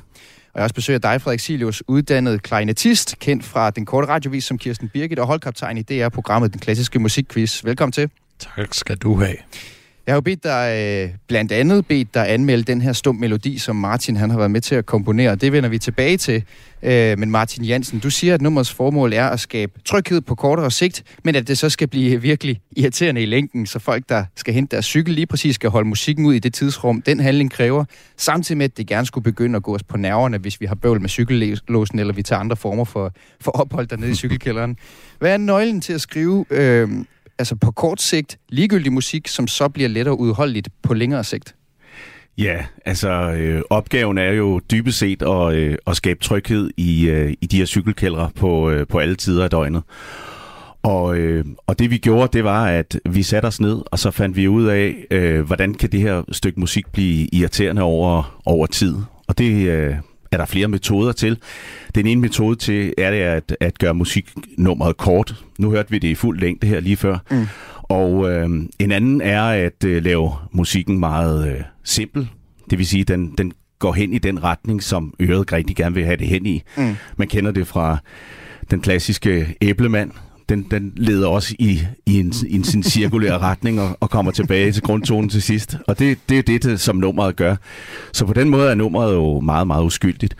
[0.54, 4.58] Og jeg også besøger dig, Frederik Silius, uddannet klarinetist, kendt fra den korte radiovis som
[4.58, 7.66] Kirsten Birgit og holdkaptajn i DR-programmet Den Klassiske Musikquiz.
[7.66, 8.10] Velkommen til.
[8.40, 9.38] Tak skal du have.
[10.08, 13.58] Jeg har jo bedt dig, øh, blandt andet bedt dig anmelde den her stum melodi,
[13.58, 15.36] som Martin han har været med til at komponere.
[15.36, 16.44] Det vender vi tilbage til.
[16.84, 20.72] Øh, men Martin Jansen, du siger, at nummerets formål er at skabe tryghed på kortere
[20.72, 24.54] sigt, men at det så skal blive virkelig irriterende i længden, så folk, der skal
[24.54, 27.86] hente deres cykel, lige præcis skal holde musikken ud i det tidsrum, den handling kræver,
[28.18, 30.76] samtidig med, at det gerne skulle begynde at gå os på nerverne, hvis vi har
[30.76, 34.78] bøvl med cykellåsen, eller vi tager andre former for, for ophold dernede i cykelkælderen.
[35.20, 36.90] Hvad er nøglen til at skrive øh,
[37.40, 41.56] altså på kort sigt ligegyldig musik, som så bliver lettere udholdeligt på længere sigt?
[42.38, 47.34] Ja, altså øh, opgaven er jo dybest set at, øh, at skabe tryghed i, øh,
[47.42, 49.84] i de her cykelkældre på, øh, på alle tider af døgnet.
[50.84, 54.12] Og, øh, og det vi gjorde, det var, at vi satte os ned, og så
[54.12, 58.66] fandt vi ud af, øh, hvordan kan det her stykke musik blive irriterende over, over
[58.66, 58.96] tid.
[59.28, 59.96] Og det øh,
[60.32, 61.38] er der flere metoder til.
[61.96, 65.44] Den ene metode til er det at, at gøre musiknummeret kort.
[65.60, 67.18] Nu hørte vi det i fuld længde her lige før.
[67.32, 67.48] Mm.
[67.84, 72.30] Og øh, en anden er at øh, lave musikken meget øh, simpel.
[72.70, 75.96] Det vil sige, at den, den går hen i den retning, som øret rigtig gerne
[75.96, 76.64] vil have det hen i.
[76.78, 76.96] Mm.
[77.18, 77.98] Man kender det fra
[78.72, 80.12] den klassiske æblemand.
[80.50, 84.32] Den, den leder også i, i, en, i en sin cirkulære retning og, og kommer
[84.32, 85.78] tilbage til grundtonen til sidst.
[85.88, 87.56] Og det, det er det, som nummeret gør.
[88.14, 90.36] Så på den måde er nummeret jo meget, meget uskyldigt.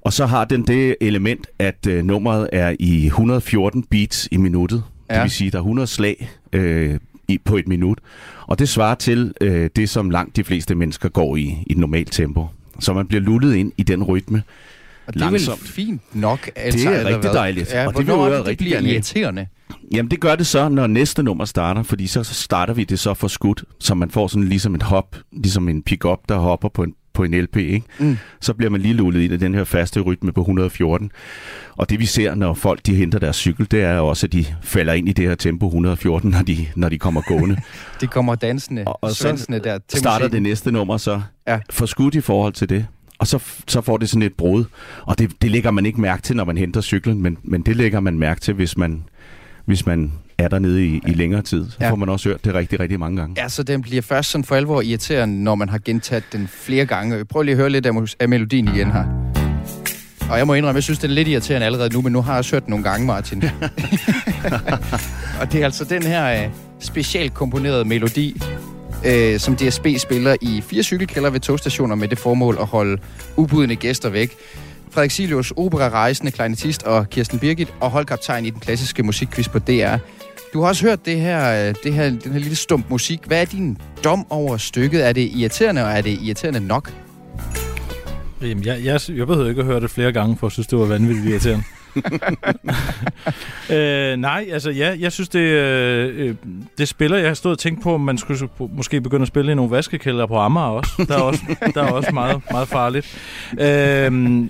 [0.00, 4.82] Og så har den det element, at øh, nummeret er i 114 beats i minuttet.
[5.10, 5.14] Ja.
[5.14, 7.98] Det vil sige, at der er 100 slag øh, i, på et minut.
[8.46, 11.78] Og det svarer til øh, det, som langt de fleste mennesker går i i et
[11.78, 12.46] normalt tempo.
[12.80, 14.42] Så man bliver luttet ind i den rytme.
[15.08, 15.60] Og det er langsomt.
[15.62, 16.50] vel fint nok?
[16.56, 17.34] Altså, Det er eller rigtig hvad?
[17.40, 17.72] dejligt.
[17.72, 19.46] Ja, Og det er øret det, rigtig bliver irriterende?
[19.94, 23.14] Jamen det gør det så, når næste nummer starter, fordi så starter vi det så
[23.14, 26.82] for skudt, så man får sådan ligesom et hop, ligesom en pick-up, der hopper på
[26.82, 27.82] en, på en LP, ikke?
[27.98, 28.18] Mm.
[28.40, 31.10] så bliver man lige lullet ind i den her faste rytme på 114.
[31.76, 34.44] Og det vi ser, når folk de henter deres cykel, det er også, at de
[34.62, 37.56] falder ind i det her tempo 114, når de, når de kommer gående.
[38.00, 40.32] de kommer dansende, og, og så der til starter musikken.
[40.32, 41.58] det næste nummer så ja.
[41.70, 42.86] forskudt i forhold til det.
[43.18, 44.64] Og så, så får det sådan et brud.
[45.02, 47.76] Og det, det lægger man ikke mærke til, når man henter cyklen, men, men det
[47.76, 49.04] lægger man mærke til, hvis man,
[49.64, 51.70] hvis man er dernede i, i længere tid.
[51.70, 51.90] Så ja.
[51.90, 53.42] får man også hørt det rigtig, rigtig mange gange.
[53.42, 56.86] Ja, så den bliver først sådan for alvor irriterende, når man har gentaget den flere
[56.86, 57.24] gange.
[57.24, 59.04] Prøv lige at høre lidt af, af melodien igen her.
[60.30, 62.32] Og jeg må indrømme, jeg synes, den er lidt irriterende allerede nu, men nu har
[62.32, 63.44] jeg også hørt den nogle gange, Martin.
[65.40, 66.50] og det er altså den her øh,
[66.80, 68.40] specielt komponerede melodi,
[69.06, 73.02] øh, som DSB spiller i fire cykelkælder ved togstationer med det formål at holde
[73.36, 74.36] ubudne gæster væk.
[74.90, 79.96] Frederik Silius, opera-rejsende kleinetist og Kirsten Birgit og holdkaptajn i den klassiske musikquiz på DR.
[80.52, 83.20] Du har også hørt det her, øh, det her, den her lille stump musik.
[83.26, 85.06] Hvad er din dom over stykket?
[85.06, 86.92] Er det irriterende, og er det irriterende nok?
[88.42, 90.78] Jamen, jeg, jeg, jeg behøver ikke at høre det flere gange, for at synes, det
[90.78, 91.64] var vanvittigt irriterende.
[93.76, 96.34] øh, nej, altså ja, jeg synes, det, øh,
[96.78, 99.52] det spiller, jeg har stået og tænkt på, om man skulle måske begynde at spille
[99.52, 101.04] i nogle vaskekælder på Amager også.
[101.08, 101.40] Der er også,
[101.74, 103.18] der er også meget, meget farligt.
[103.60, 104.44] Øh,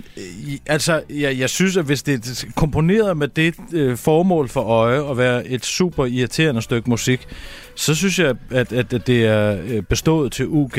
[0.65, 5.11] altså, jeg, jeg synes, at hvis det er komponeret med det øh, formål for øje
[5.11, 7.27] at være et super irriterende stykke musik,
[7.79, 10.77] så synes jeg, at, at, at det er øh, bestået til UG.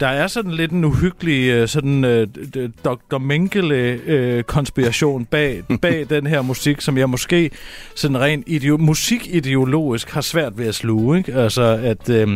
[0.00, 3.18] Der er sådan lidt en uhyggelig øh, sådan uh, Dr.
[3.18, 4.00] Mengele
[4.38, 7.50] uh, konspiration bag, bag den her musik, som jeg måske
[7.96, 11.18] sådan rent ideo- musikideologisk har svært ved at sluge.
[11.18, 11.34] Ikke?
[11.34, 12.34] Altså, at, uh,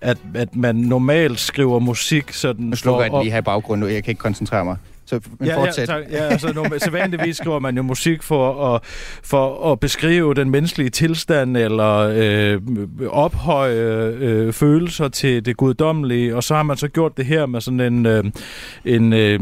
[0.00, 2.64] at, at man normalt skriver musik sådan...
[2.64, 4.76] Nu slukker jeg den lige her i baggrunden, jeg kan ikke koncentrere mig.
[5.06, 5.88] Så men ja, fortsæt.
[5.88, 6.04] Ja, tak.
[6.10, 8.80] ja altså, nu, så vanligvis skriver man jo musik for at,
[9.22, 12.60] for at beskrive den menneskelige tilstand, eller øh,
[13.08, 17.60] ophøje øh, følelser til det guddommelige, og så har man så gjort det her med
[17.60, 18.24] sådan en, øh,
[18.84, 19.40] en øh,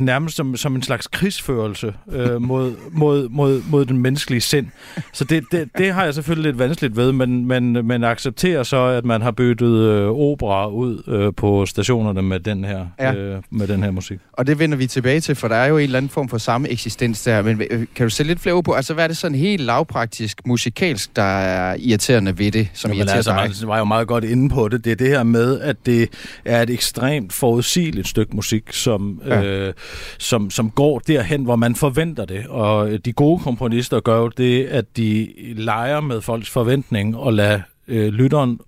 [0.00, 4.66] nærmest som, som en slags krigsførelse øh, mod, mod, mod, mod den menneskelige sind.
[5.12, 8.84] Så det, det, det har jeg selvfølgelig lidt vanskeligt ved, men, men, men accepterer så,
[8.84, 13.14] at man har byttet øh, opera ud øh, på stationerne med den her, ja.
[13.14, 14.18] øh, med den her musik.
[14.32, 16.28] Og det vender vender vi tilbage til, for der er jo en eller anden form
[16.28, 17.42] for samme eksistens der.
[17.42, 18.72] Men øh, kan du sætte lidt flere på?
[18.72, 22.96] Altså, hvad er det sådan helt lavpraktisk, musikalsk, der er irriterende ved det, som jo,
[22.96, 23.52] irriterer altså, dig?
[23.60, 24.84] Man var jo meget godt inde på det.
[24.84, 26.08] Det er det her med, at det
[26.44, 29.42] er et ekstremt forudsigeligt stykke musik, som, ja.
[29.42, 29.74] øh,
[30.18, 32.46] som, som går derhen, hvor man forventer det.
[32.46, 37.60] Og de gode komponister gør jo det, at de leger med folks forventning og lader
[37.88, 38.58] øh, lytteren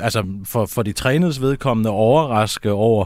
[0.00, 3.04] altså for, for de trænedes vedkommende overraske over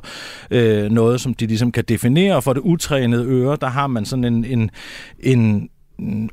[0.50, 2.42] øh, noget, som de ligesom kan definere.
[2.42, 4.70] For det utrænede øre, der har man sådan en, en,
[5.20, 5.70] en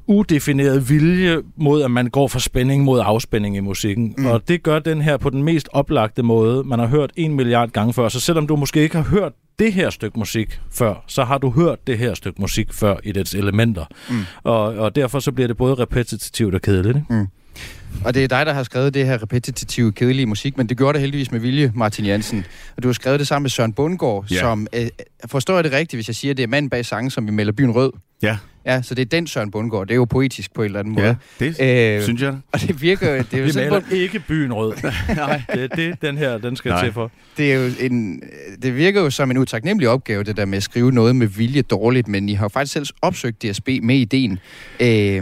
[0.08, 4.16] udefineret vilje mod, at man går fra spænding mod afspænding i musikken.
[4.18, 4.26] Mm.
[4.26, 7.70] Og det gør den her på den mest oplagte måde, man har hørt en milliard
[7.70, 8.10] gange før.
[8.10, 11.50] Så selvom du måske ikke har hørt det her stykke musik før, så har du
[11.50, 13.86] hørt det her stykke musik før i dets elementer.
[14.10, 14.16] Mm.
[14.44, 16.98] Og, og derfor så bliver det både repetitivt og kedeligt.
[16.98, 17.14] Ikke?
[17.14, 17.28] Mm.
[18.06, 20.94] Og det er dig, der har skrevet det her repetitive, kedelige musik, men det gjorde
[20.94, 22.46] det heldigvis med vilje, Martin Jansen.
[22.78, 24.40] Og du har skrevet det sammen med Søren Bundgaard, ja.
[24.40, 24.68] som...
[24.74, 24.88] Øh,
[25.26, 27.32] forstår jeg det rigtigt, hvis jeg siger, at det er mand bag sangen, som vi
[27.32, 27.92] melder byen rød?
[28.22, 28.38] Ja.
[28.66, 29.88] Ja, så det er den Søren Bundgaard.
[29.88, 31.18] Det er jo poetisk på en eller anden måde.
[31.40, 32.38] Ja, det øh, synes jeg.
[32.52, 33.18] Og det virker jo...
[33.18, 34.74] Det er jo Vi maler ikke byen rød.
[35.16, 35.42] Nej.
[35.54, 36.84] Det, det den her, den skal Nej.
[36.84, 37.12] til for.
[37.38, 38.24] Det, er jo en,
[38.62, 41.62] det virker jo som en utaknemmelig opgave, det der med at skrive noget med vilje
[41.62, 44.40] dårligt, men I har jo faktisk selv opsøgt DSB med ideen.
[44.80, 45.22] Øh, de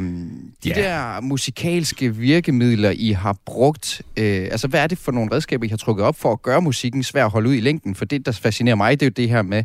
[0.65, 0.73] ja.
[0.73, 5.69] der musikalske virkemidler, I har brugt, øh, altså hvad er det for nogle redskaber, I
[5.69, 7.95] har trukket op for at gøre musikken svær at holde ud i længden?
[7.95, 9.63] For det, der fascinerer mig, det er jo det her med,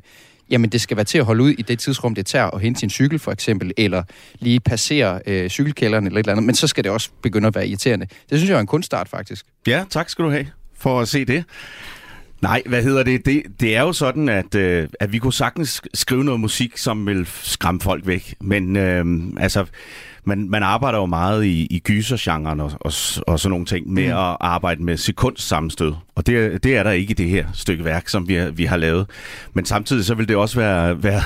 [0.53, 2.81] jamen det skal være til at holde ud i det tidsrum, det tager at hente
[2.81, 4.03] sin cykel for eksempel, eller
[4.41, 7.55] lige passere øh, cykelkælderen eller et eller andet, men så skal det også begynde at
[7.55, 8.07] være irriterende.
[8.31, 9.47] Det synes jeg er en kunststart faktisk.
[9.67, 10.47] Ja, tak skal du have
[10.79, 11.45] for at se det.
[12.41, 13.27] Nej, hvad hedder det?
[13.27, 17.07] Det, det er jo sådan, at, øh, at vi kunne sagtens skrive noget musik, som
[17.07, 18.35] vil skræmme folk væk.
[18.41, 19.05] Men øh,
[19.37, 19.67] altså,
[20.25, 22.93] man, man arbejder jo meget i, i gysergenren og, og,
[23.27, 24.11] og sådan nogle ting med mm.
[24.11, 25.93] at arbejde med sekunds sammenstød.
[26.15, 28.77] Og det, det er der ikke i det her stykke værk, som vi, vi har
[28.77, 29.07] lavet.
[29.55, 31.23] Men samtidig så vil det også være, være,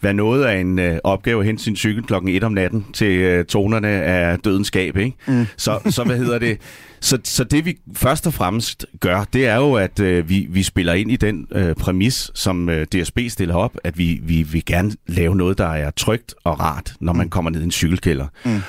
[0.00, 3.18] være noget af en øh, opgave at hente sin cykel klokken 1 om natten til
[3.18, 4.96] øh, tonerne af dødens skab.
[4.96, 5.16] Ikke?
[5.26, 5.46] Mm.
[5.56, 6.58] Så, så hvad hedder det?
[7.00, 10.62] Så, så det vi først og fremmest gør, det er jo, at øh, vi, vi
[10.62, 14.64] spiller ind i den øh, præmis, som øh, DSB stiller op, at vi, vi vil
[14.64, 17.30] gerne lave noget, der er trygt og rart, når man mm.
[17.30, 18.26] kommer ned i en cykelkælder.
[18.44, 18.60] Mm.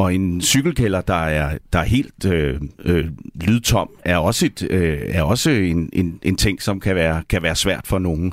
[0.00, 4.98] Og en cykelkælder, der er, der er helt øh, øh, lydtom, er også, et, øh,
[5.08, 8.32] er også en, en, en ting, som kan være, kan være svært for nogen.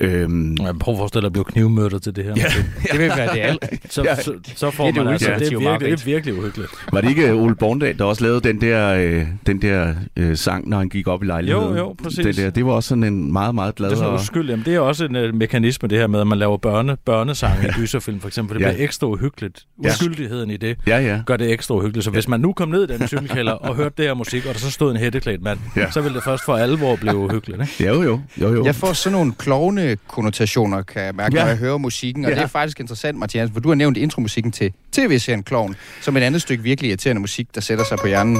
[0.00, 2.34] Øhm, jeg prøver at forestille dig at blive knivmørdet til det her.
[2.36, 2.46] Ja,
[2.92, 3.64] det vil være det alt.
[3.88, 4.16] Så, ja.
[4.16, 6.70] så, så får det man altså, det er, virkelig, det er virkelig uhyggeligt.
[6.92, 10.68] Var det ikke Ole Borndal, der også lavede den der, øh, den der øh, sang,
[10.68, 11.68] når han gik op i lejligheden?
[11.68, 12.24] Jo, jo, præcis.
[12.24, 13.90] Det, der, det var også sådan en meget, meget glad.
[13.90, 14.50] Det er sådan uskyld.
[14.50, 17.64] Jamen, det er også en uh, mekanisme, det her med, at man laver børne, børnesang
[17.64, 18.58] i gyserfilm, for eksempel.
[18.58, 18.70] Det ja.
[18.70, 19.66] bliver ekstra uhyggeligt.
[19.78, 20.54] Uskyldigheden ja.
[20.54, 21.20] i det ja, ja.
[21.26, 22.04] gør det ekstra uhyggeligt.
[22.04, 24.54] Så hvis man nu kom ned i den cykelkælder og hørte det her musik, og
[24.54, 25.90] der så stod en hætteklædt mand, ja.
[25.90, 27.62] så ville det først for alvor blive uhyggeligt.
[27.62, 27.92] Ikke?
[27.92, 28.64] Jo, jo, jo, jo.
[28.64, 31.42] Jeg får sådan nogle klovne konnotationer kan jeg mærke, ja.
[31.42, 32.24] når jeg hører musikken.
[32.24, 32.36] Og ja.
[32.36, 36.20] det er faktisk interessant, Mathias, for du har nævnt intromusikken til tv-serien Kloven, som et
[36.20, 38.38] andet stykke virkelig irriterende musik, der sætter sig på hjernen.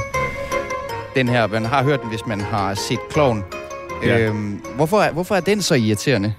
[1.15, 3.43] Den her, man har hørt den, hvis man har set Kloven.
[4.05, 4.19] Ja.
[4.19, 6.35] Øhm, hvorfor, er, hvorfor er den så irriterende?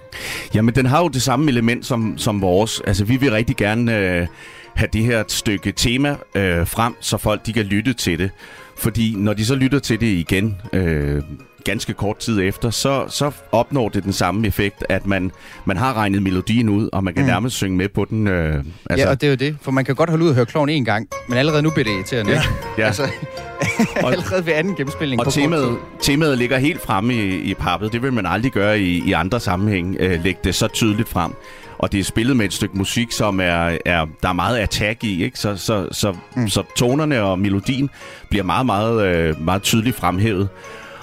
[0.53, 2.81] Jamen, den har jo det samme element som, som vores.
[2.87, 4.27] Altså, vi vil rigtig gerne øh,
[4.75, 8.31] have det her stykke tema øh, frem, så folk de kan lytte til det.
[8.77, 11.23] Fordi når de så lytter til det igen, øh,
[11.63, 15.31] ganske kort tid efter, så, så opnår det den samme effekt, at man,
[15.65, 17.29] man har regnet melodien ud, og man kan mm.
[17.29, 18.27] nærmest synge med på den.
[18.27, 19.05] Øh, altså.
[19.05, 20.69] Ja, og det er jo det, for man kan godt holde ud og høre kloven
[20.69, 22.31] en gang, men allerede nu bliver det irriterende.
[22.31, 22.41] Ja,
[22.77, 22.85] ja.
[22.85, 23.03] altså,
[23.95, 25.25] allerede ved anden gennemspilning.
[25.25, 27.93] Og temaet, temaet ligger helt fremme i, i pappet.
[27.93, 31.31] Det vil man aldrig gøre i, i andre sammenhæng, øh, lægge det så tydeligt frem
[31.83, 35.03] og det er spillet med et stykke musik, som er, er der er meget attack
[35.03, 35.39] i, ikke?
[35.39, 36.47] Så, så, så, mm.
[36.47, 37.89] så tonerne og melodien
[38.29, 40.49] bliver meget, meget, øh, meget tydeligt fremhævet.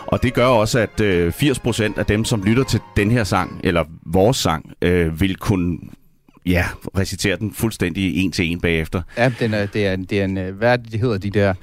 [0.07, 3.61] Og det gør også, at øh, 80% af dem, som lytter til den her sang,
[3.65, 5.79] eller vores sang, øh, vil kunne
[6.47, 6.65] ja,
[6.99, 9.03] recitere den fuldstændig en til en bagefter.
[9.17, 11.55] Ja, den er, det, er, det er en, øh, hvad det hedder, de der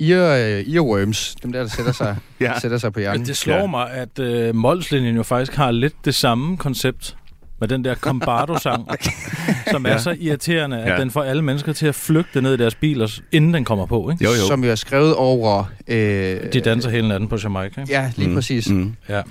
[0.00, 2.58] ear, earworms, dem der, der sætter sig, ja.
[2.58, 3.26] sætter sig på hjernen.
[3.26, 3.66] Det slår ja.
[3.66, 7.16] mig, at uh, Molslinjen jo faktisk har lidt det samme koncept
[7.60, 8.88] med den der Combardo-sang,
[9.70, 9.98] som er ja.
[9.98, 11.00] så irriterende, at ja.
[11.00, 14.10] den får alle mennesker til at flygte ned i deres biler, inden den kommer på.
[14.10, 14.24] Ikke?
[14.24, 14.46] Jo, jo.
[14.46, 15.64] Som jo er skrevet over...
[15.88, 17.80] Øh, De danser hele natten på Jamaica.
[17.80, 17.92] Ikke?
[17.92, 18.34] Ja, lige mm.
[18.34, 18.70] præcis.
[18.70, 18.94] Mm.
[19.08, 19.22] Ja.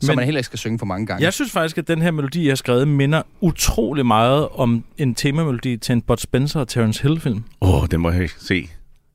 [0.00, 1.24] Som Men, man heller ikke skal synge for mange gange.
[1.24, 5.14] Jeg synes faktisk, at den her melodi, jeg har skrevet, minder utrolig meget om en
[5.14, 7.44] temamelodi til en Bud Spencer og Terence Hill-film.
[7.60, 8.68] Åh, oh, den må jeg se.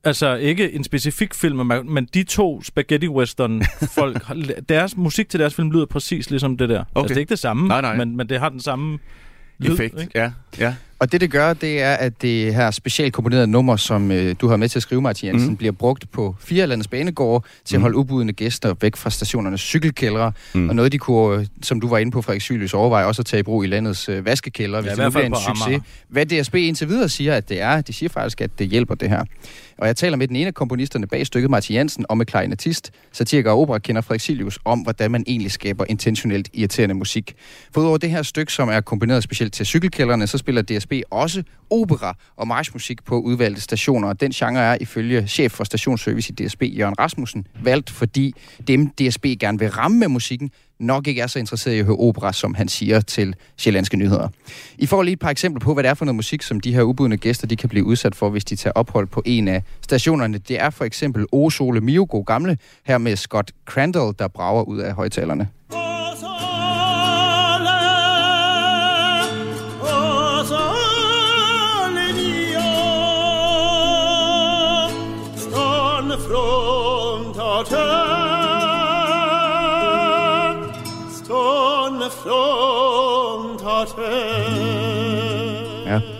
[0.06, 3.62] Altså ikke en specifik film, men de to spaghetti western
[3.98, 6.84] folk, deres musik til deres film lyder præcis ligesom det der.
[6.94, 7.00] Okay.
[7.00, 7.96] Altså det er ikke det samme, nej, nej.
[7.96, 8.98] Men, men det har den samme
[9.58, 10.00] lyd, effekt.
[10.00, 10.12] Ikke?
[10.14, 10.74] Ja, ja.
[10.98, 14.48] Og det, det gør, det er, at det her specielt komponerede nummer, som øh, du
[14.48, 15.56] har med til at skrive, Martin Jensen, mm.
[15.56, 17.80] bliver brugt på fire landets banegårde til mm.
[17.80, 20.32] at holde ubudne gæster væk fra stationernes cykelkældre.
[20.54, 20.68] Mm.
[20.68, 23.26] Og noget, de kunne, øh, som du var inde på, Frederik Sylius, overveje også at
[23.26, 25.66] tage i brug i landets øh, vaskekælder, hvis ja, det bliver en succes.
[25.66, 25.80] Amager.
[26.08, 29.08] Hvad DSB indtil videre siger, at det er, de siger faktisk, at det hjælper det
[29.08, 29.24] her.
[29.78, 32.92] Og jeg taler med den ene af komponisterne bag stykket, Martin Jensen, og med klarinetist,
[33.12, 37.34] satiriker og opera kender Frederik Silius, om hvordan man egentlig skaber intentionelt irriterende musik.
[37.72, 41.42] For udover det her stykke, som er komponeret specielt til cykelkældrene, så spiller DSB også
[41.70, 44.08] opera og marchmusik på udvalgte stationer.
[44.08, 48.34] Og den genre er ifølge chef for stationsservice i DSB, Jørgen Rasmussen, valgt, fordi
[48.68, 51.96] dem DSB gerne vil ramme med musikken, nok ikke er så interesseret i at høre
[51.96, 54.28] opera, som han siger til Sjællandske Nyheder.
[54.78, 56.74] I får lige et par eksempler på, hvad det er for noget musik, som de
[56.74, 59.62] her ubudne gæster de kan blive udsat for, hvis de tager ophold på en af
[59.82, 60.38] stationerne.
[60.38, 64.62] Det er for eksempel O Sole Mio, god gamle, her med Scott Crandall, der brager
[64.62, 65.48] ud af højtalerne.
[65.72, 65.85] Oh!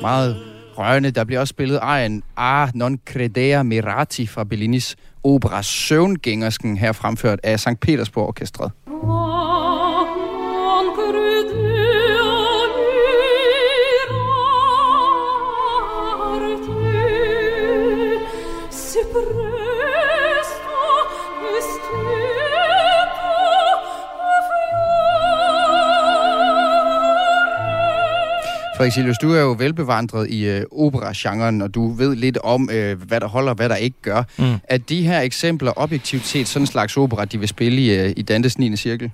[0.07, 0.37] Meget
[0.79, 1.11] rørende.
[1.11, 7.41] Der bliver også spillet Ejen A non credere mirati fra Bellinis opera Søvngængersken, her fremført
[7.43, 7.81] af St.
[7.81, 8.71] Petersborg Orkestret.
[28.77, 33.03] Frederik Silius, du er jo velbevandret i øh, opera-genren, og du ved lidt om, øh,
[33.03, 34.23] hvad der holder og hvad der ikke gør.
[34.39, 34.55] Mm.
[34.65, 38.13] Er de her eksempler objektivt set sådan en slags opera, de vil spille i, øh,
[38.17, 38.77] i Dantes 9.
[38.77, 39.11] cirkel?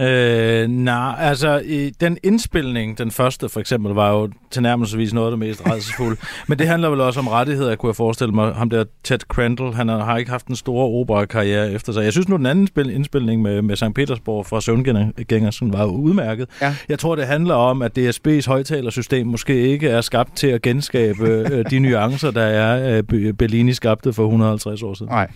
[0.00, 5.30] Øh, nej, altså i den indspilning, den første for eksempel, var jo tilnærmelsesvis noget af
[5.30, 6.16] det mest redselsfulde.
[6.48, 8.54] Men det handler vel også om rettigheder, kunne jeg forestille mig.
[8.54, 12.04] Ham der Ted Crandall, han har ikke haft en stor opera-karriere efter sig.
[12.04, 13.94] Jeg synes nu, den anden spil, indspilning med, med St.
[13.94, 16.48] Petersborg fra Søvngængersen var udmærket.
[16.60, 16.76] Ja.
[16.88, 21.28] Jeg tror, det handler om, at DSB's højtalersystem måske ikke er skabt til at genskabe
[21.28, 25.12] øh, de nuancer, der er øh, Bellini skabte for 150 år siden.
[25.12, 25.28] Nej.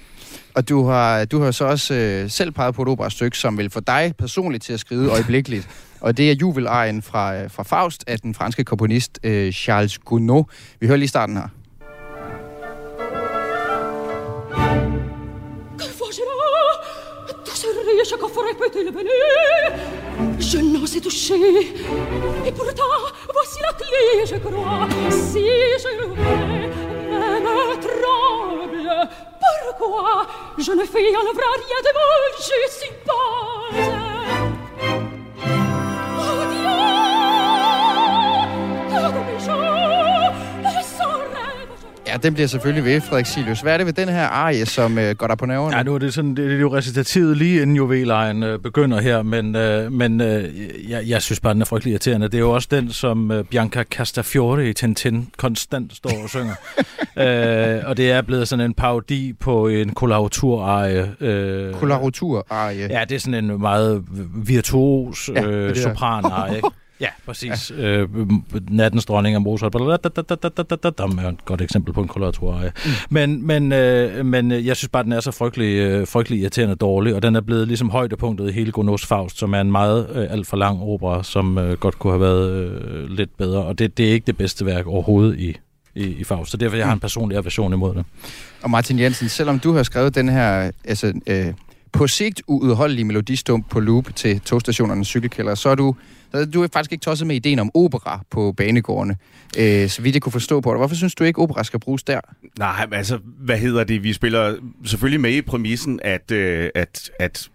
[0.54, 3.70] Og du har, du har så også øh, selv peget på et operastykke, som vil
[3.70, 5.68] få dig personligt til at skride øjeblikkeligt.
[6.00, 10.44] Og det er Juvelaren fra, øh, fra Faust af den franske komponist øh, Charles Gounod.
[10.80, 11.48] Vi hører lige starten her.
[17.90, 19.10] riesce qu'à far répéter le béni
[20.50, 21.34] Je n'ose toucher
[22.46, 22.96] Et pourtant,
[23.34, 25.46] voici la clé, je crois Si
[25.82, 26.70] je l'ouvrais,
[27.46, 29.29] même tremble
[29.78, 30.26] Pourquoi
[30.58, 33.10] Je ne fais en rien de mal, je suppose.
[33.12, 33.49] Oh
[42.10, 43.60] Ja, den bliver selvfølgelig ved, Frederik Silius.
[43.60, 45.76] Hvad er det ved den her arie, som øh, går der på nerverne?
[45.76, 49.22] Ja, nu er det sådan, det er jo recitativet lige inden juvellejen øh, begynder her,
[49.22, 50.44] men, øh, men øh,
[50.90, 52.26] jeg, jeg synes bare, den er frygtelig irriterende.
[52.26, 56.54] Det er jo også den, som øh, Bianca Castafiore i Tintin konstant står og synger.
[57.78, 61.10] øh, og det er blevet sådan en parodi på en kolautur-arie.
[61.20, 62.86] Øh, Kolautur-arie.
[62.90, 64.04] Ja, det er sådan en meget
[64.44, 65.82] virtuos Ja, øh, det der.
[65.82, 66.60] sopran-arie.
[67.00, 67.72] Ja, præcis.
[67.78, 67.82] Ja.
[67.82, 68.08] Øh,
[68.70, 69.74] Nattens dronning af Mozart.
[69.74, 72.72] er et godt eksempel på en koloratorie.
[72.84, 72.90] Mm.
[73.10, 76.74] Men, men, øh, men øh, jeg synes bare, den er så frygtelig, øh, frygtelig irriterende
[76.74, 80.08] dårlig, og den er blevet ligesom højdepunktet i hele Gounod's Faust, som er en meget
[80.14, 83.64] øh, alt for lang opera, som øh, godt kunne have været øh, lidt bedre.
[83.64, 85.56] Og det, det er ikke det bedste værk overhovedet i,
[85.94, 86.50] i, i Faust.
[86.50, 88.04] Så derfor jeg har en personlig aversion imod det.
[88.62, 91.46] Og Martin Jensen, selvom du har skrevet den her altså, øh,
[91.92, 95.94] på sigt uudholdelige melodistump på loop til togstationernes cykelkælder, så er du,
[96.32, 99.16] du er faktisk ikke tosset med ideen om opera på banegårdene,
[99.58, 100.76] øh, så vidt jeg kunne forstå på dig.
[100.76, 102.20] Hvorfor synes du ikke, opera skal bruges der?
[102.58, 104.02] Nej, altså, hvad hedder det?
[104.02, 104.54] Vi spiller
[104.84, 107.48] selvfølgelig med i præmissen, at, øh, at, at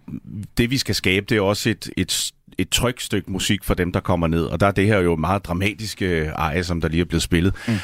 [0.58, 3.92] det, vi skal skabe, det er også et, et, et trygt stykke musik for dem,
[3.92, 4.44] der kommer ned.
[4.44, 7.54] Og der er det her jo meget dramatiske arie, som der lige er blevet spillet.
[7.68, 7.74] Mm.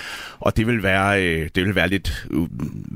[0.41, 2.47] Og det vil være, øh, det vil være lidt, øh,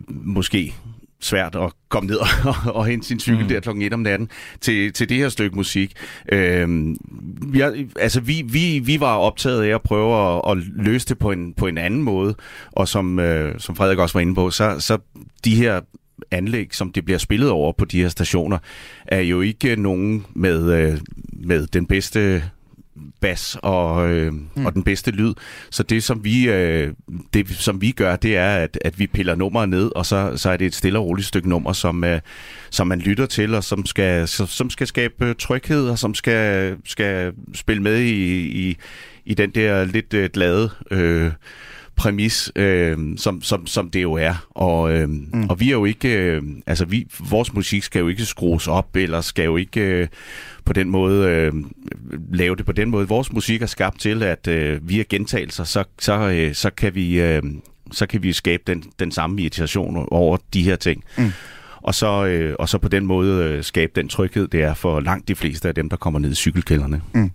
[0.09, 0.75] måske
[1.21, 2.17] svært at komme ned
[2.67, 3.49] og, og hente sin cykel mm.
[3.49, 4.29] der klokken 1 om natten
[4.61, 5.93] til, til det her stykke musik.
[6.33, 6.97] Øhm,
[7.55, 11.33] har, altså vi, vi, vi var optaget af at prøve at, at løse det på
[11.33, 12.35] en, på en anden måde,
[12.73, 14.99] og som, øh, som Frederik også var inde på, så, så
[15.45, 15.81] de her
[16.31, 18.59] anlæg, som det bliver spillet over på de her stationer,
[19.07, 20.99] er jo ikke nogen med, øh,
[21.33, 22.43] med den bedste
[23.21, 24.67] bas og, øh, mm.
[24.67, 25.35] og den bedste lyd.
[25.71, 26.93] Så det som vi øh,
[27.35, 30.51] det som vi gør, det er at, at vi piller nummeret ned, og så, så
[30.51, 32.21] er det et stille og roligt stykke nummer, som øh,
[32.71, 37.33] som man lytter til og som skal som skal skabe tryghed og som skal skal
[37.55, 38.77] spille med i i,
[39.25, 41.33] i den der lidt øh, glade øh,
[41.97, 44.47] præmis, øh, som, som, som det jo er.
[44.51, 45.49] Og, øh, mm.
[45.49, 48.97] og vi er jo ikke, øh, altså vi, vores musik skal jo ikke skrues op,
[48.97, 50.09] eller skal jo ikke øh,
[50.67, 51.53] på den måde øh,
[52.33, 53.09] lave det på den måde.
[53.09, 57.21] Vores musik er skabt til, at øh, via gentagelser, så, så, øh, så kan vi...
[57.21, 57.43] Øh,
[57.93, 61.05] så kan vi skabe den, den samme irritation over de her ting.
[61.19, 61.33] Mm.
[61.77, 65.01] Og, så, øh, og så på den måde øh, skabe den tryghed, det er for
[65.01, 67.03] langt de fleste af dem, der kommer ned i cykelkælderne.
[67.15, 67.31] Mm.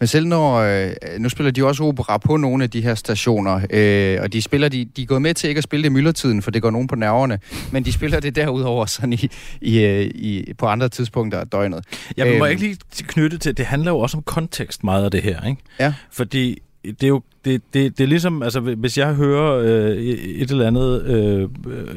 [0.00, 3.60] Men selv når, øh, nu spiller de også opera på nogle af de her stationer,
[3.70, 5.92] øh, og de spiller, de, de er gået med til ikke at spille det i
[5.92, 7.38] myldretiden, for det går nogen på nerverne,
[7.72, 9.28] men de spiller det derudover sådan i,
[9.60, 11.84] i, øh, i, på andre tidspunkter af døgnet.
[12.16, 15.10] Jeg må øhm, ikke lige knytte til, det handler jo også om kontekst meget af
[15.10, 15.62] det her, ikke?
[15.80, 15.94] Ja.
[16.12, 20.50] Fordi det er jo det, det, det er ligesom, altså hvis jeg hører øh, et
[20.50, 21.42] eller andet, øh,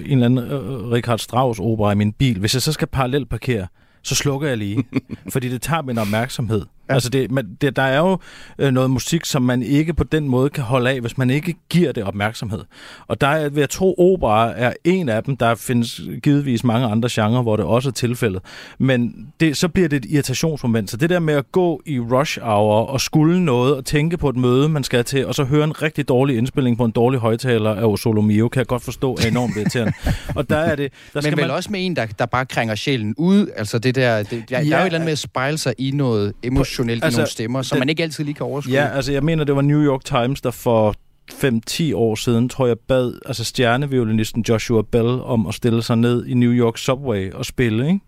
[0.05, 3.29] en eller anden øh, Richard Strauss opera i min bil, hvis jeg så skal parallelt
[3.29, 3.67] parkere,
[4.03, 4.83] så slukker jeg lige,
[5.33, 6.61] fordi det tager min opmærksomhed.
[6.89, 6.93] Ja.
[6.93, 8.17] Altså det, man, det, der er jo
[8.57, 11.55] øh, noget musik, som man ikke på den måde kan holde af, hvis man ikke
[11.69, 12.63] giver det opmærksomhed.
[13.07, 15.37] Og der er, vil jeg tro, opera er en af dem.
[15.37, 18.41] Der findes givetvis mange andre genrer, hvor det også er tilfældet.
[18.77, 20.91] Men det, så bliver det et irritationsmoment.
[20.91, 24.29] Så det der med at gå i rush hour og skulle noget og tænke på
[24.29, 27.19] et møde, man skal til, og så høre en rigtig dårlig indspilling på en dårlig
[27.19, 29.93] højtaler af Osolo Mio, kan jeg godt forstå er enormt irriterende.
[30.37, 30.91] og der er det...
[31.13, 31.55] Der skal Men vel man...
[31.55, 33.47] også med en, der, der bare krænger sjælen ud.
[33.55, 35.57] Altså det der, det, der, ja, der er jo et eller andet med at spejle
[35.57, 36.33] sig i noget
[36.81, 38.73] emotionelt, altså, i nogle stemmer, som den- man ikke altid lige kan overskue.
[38.73, 40.95] Ja, altså jeg mener, det var New York Times, der for
[41.31, 46.25] 5-10 år siden, tror jeg, bad altså stjerneviolinisten Joshua Bell om at stille sig ned
[46.25, 47.99] i New York Subway og spille, ikke?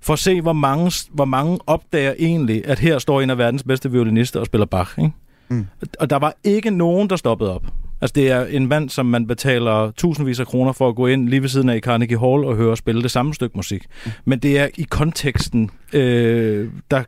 [0.00, 3.62] For at se, hvor mange, hvor mange opdager egentlig, at her står en af verdens
[3.62, 5.10] bedste violinister og spiller Bach, ikke?
[5.48, 5.66] Mm.
[6.00, 7.62] Og der var ikke nogen, der stoppede op.
[8.02, 11.28] Altså det er en mand, som man betaler tusindvis af kroner for at gå ind
[11.28, 13.86] lige ved siden af i Carnegie Hall og høre spille det samme stykke musik.
[14.04, 14.10] Mm.
[14.24, 17.02] Men det er i konteksten, øh, der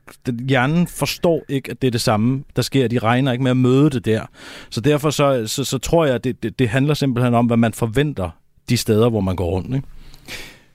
[0.49, 2.88] hjernen forstår ikke, at det er det samme, der sker.
[2.88, 4.26] De regner ikke med at møde det der.
[4.70, 7.57] Så derfor så, så, så tror jeg, at det, det, det handler simpelthen om, hvad
[7.57, 8.30] man forventer
[8.68, 9.74] de steder, hvor man går rundt.
[9.74, 9.88] Ikke?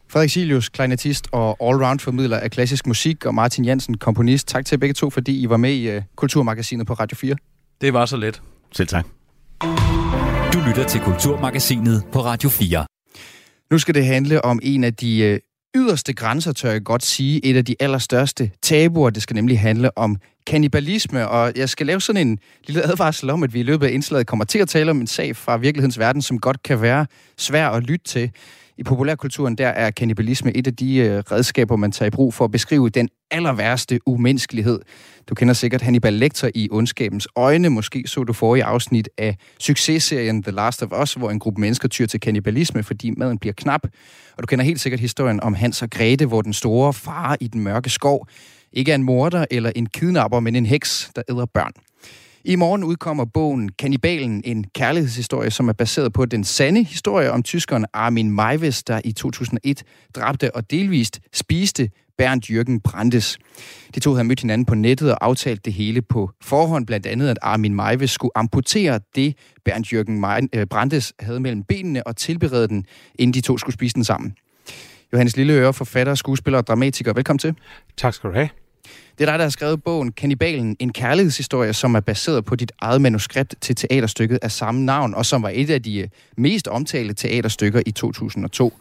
[0.10, 4.48] Frederik Silius, klarinettist og allround formidler af klassisk musik, og Martin Jensen, komponist.
[4.48, 7.36] Tak til begge to, fordi I var med i uh, Kulturmagasinet på Radio 4.
[7.82, 8.42] Det var så let.
[8.72, 9.06] Selv tak.
[10.70, 12.86] Lytter til Kulturmagasinet på Radio 4.
[13.72, 15.40] Nu skal det handle om en af de øh,
[15.76, 17.46] yderste grænser, tør jeg godt sige.
[17.46, 19.10] Et af de allerstørste tabuer.
[19.10, 20.18] Det skal nemlig handle om
[20.48, 21.28] kannibalisme.
[21.28, 24.28] Og jeg skal lave sådan en lille advarsel om, at vi i løbet af indslaget
[24.28, 27.06] kommer til at tale om en sag fra virkelighedens verden, som godt kan være
[27.38, 28.32] svær at lytte til.
[28.80, 32.46] I populærkulturen der er kannibalisme et af de øh, redskaber, man tager i brug for
[32.46, 34.80] at beskrive den aller værste umenneskelighed.
[35.30, 37.70] Du kender sikkert Hannibal Lecter i Ondskabens Øjne.
[37.70, 41.88] Måske så du forrige afsnit af successerien The Last of Us, hvor en gruppe mennesker
[41.88, 43.84] tyr til kannibalisme, fordi maden bliver knap.
[44.38, 47.48] Og du kender helt sikkert historien om Hans og Grete, hvor den store far i
[47.48, 48.28] den mørke skov
[48.74, 51.72] ikke er en morder eller en kidnapper, men en heks, der æder børn.
[52.44, 57.44] I morgen udkommer bogen Kannibalen, en kærlighedshistorie, som er baseret på den sande historie om
[57.44, 59.84] tyskeren Armin Meiwes, der i 2001
[60.16, 63.38] dræbte og delvist spiste Bernd Jørgen Brandes.
[63.96, 67.30] De to havde mødt hinanden på nettet og aftalt det hele på forhånd, blandt andet
[67.30, 72.68] at Armin Meiwes skulle amputere det, Bernd Jørgen øh, Brandes havde mellem benene og tilberede
[72.68, 72.86] den,
[73.16, 74.36] inden de to skulle spise den sammen.
[75.14, 77.14] Johannes Lilleøre, forfatter, skuespiller og dramatiker.
[77.14, 77.56] Velkommen til.
[77.98, 78.50] Tak skal du have.
[79.18, 82.72] Det er dig, der har skrevet bogen Kannibalen, en kærlighedshistorie, som er baseret på dit
[82.82, 86.68] eget manuskript til teaterstykket af samme navn, og som var et af de øh, mest
[86.68, 88.74] omtalte teaterstykker i 2002.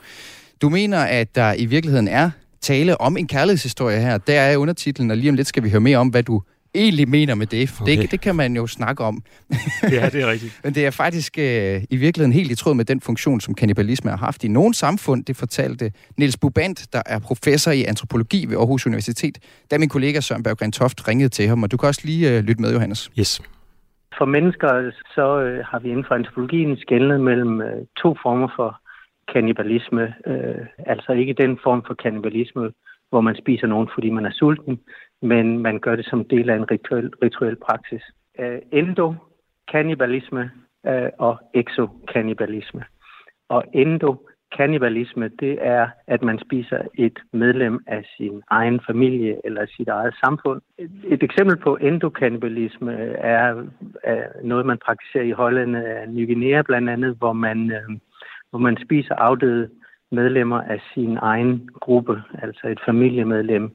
[0.63, 2.31] Du mener, at der i virkeligheden er
[2.61, 4.19] tale om en kærlighedshistorie her.
[4.19, 6.43] Der er undertitlen, og lige om lidt skal vi høre mere om, hvad du
[6.79, 7.81] egentlig mener med det.
[7.83, 7.97] Okay.
[8.03, 8.11] det.
[8.11, 9.23] Det kan man jo snakke om.
[9.97, 10.61] ja, det er rigtigt.
[10.65, 11.45] Men det er faktisk øh,
[11.91, 15.25] i virkeligheden helt i tråd med den funktion, som kannibalisme har haft i nogle samfund.
[15.25, 19.39] Det fortalte Niels Bubant, der er professor i antropologi ved Aarhus Universitet,
[19.71, 21.63] da min kollega Søren Berggren Toft ringede til ham.
[21.63, 23.11] Og du kan også lige øh, lytte med, Johannes.
[23.19, 23.43] Yes.
[24.19, 28.81] For mennesker, så øh, har vi inden for antropologien skældnet mellem øh, to former for
[29.33, 30.15] kannibalisme.
[30.27, 32.71] Øh, altså ikke den form for kannibalisme,
[33.11, 34.81] hvor man spiser nogen, fordi man er sulten,
[35.23, 38.03] men man gør det som del af en rituel, rituel praksis.
[38.39, 40.51] Øh, uh, endo-kannibalisme
[40.85, 42.85] uh, øh, og exokannibalisme.
[43.49, 49.89] Og endokannibalisme, det er, at man spiser et medlem af sin egen familie eller sit
[49.89, 50.61] eget samfund.
[51.05, 53.65] Et eksempel på endokannibalisme er,
[54.05, 57.97] er noget, man praktiserer i Holland af Ny Guinea blandt andet, hvor man, uh,
[58.51, 59.71] hvor man spiser afdøde
[60.13, 63.75] medlemmer af sin egen gruppe, altså et familiemedlem,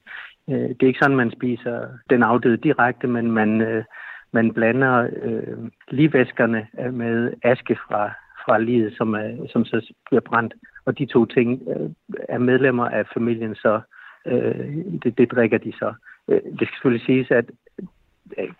[0.50, 3.84] Øh, det er ikke sådan, man spiser den afdøde direkte, men man, øh,
[4.32, 5.58] man blander øh,
[5.90, 8.10] livvæskerne øh, med aske fra,
[8.44, 10.54] fra livet, som, er, som så bliver brændt.
[10.84, 11.90] Og de to ting øh,
[12.28, 13.80] er medlemmer af familien, så
[14.26, 15.94] øh, det, det drikker de så.
[16.28, 17.44] Øh, det skal selvfølgelig siges, at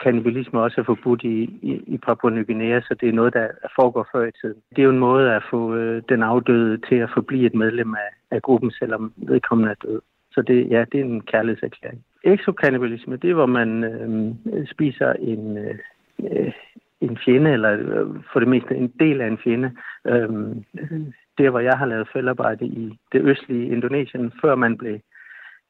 [0.02, 3.48] kannibalisme også er forbudt i, i, i Papua Ny Guinea, så det er noget, der
[3.80, 4.60] foregår før i tiden.
[4.70, 7.94] Det er jo en måde at få øh, den afdøde til at forblive et medlem
[7.94, 10.00] af, af gruppen, selvom vedkommende er død.
[10.34, 12.04] Så det, ja, det er en kærlighedserklæring.
[12.24, 16.52] Exokannibalisme, det er, hvor man øh, spiser en, øh,
[17.00, 19.70] en fjende, eller øh, for det meste en del af en fjende.
[20.06, 20.28] Øh,
[21.38, 24.98] der, hvor jeg har lavet fældarbejde i det østlige Indonesien, før man blev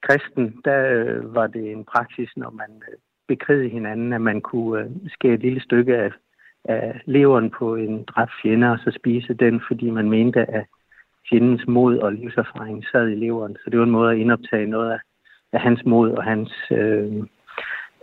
[0.03, 2.97] kristen, der øh, var det en praksis, når man øh,
[3.29, 6.11] bekrigede hinanden, at man kunne øh, skære et lille stykke af,
[6.65, 10.65] af leveren på en dræbt fjende, og så spise den, fordi man mente, at
[11.29, 13.57] fjendens mod og livserfaring sad i leveren.
[13.65, 14.99] Så det var en måde at indoptage noget af,
[15.53, 17.13] af hans mod og hans øh,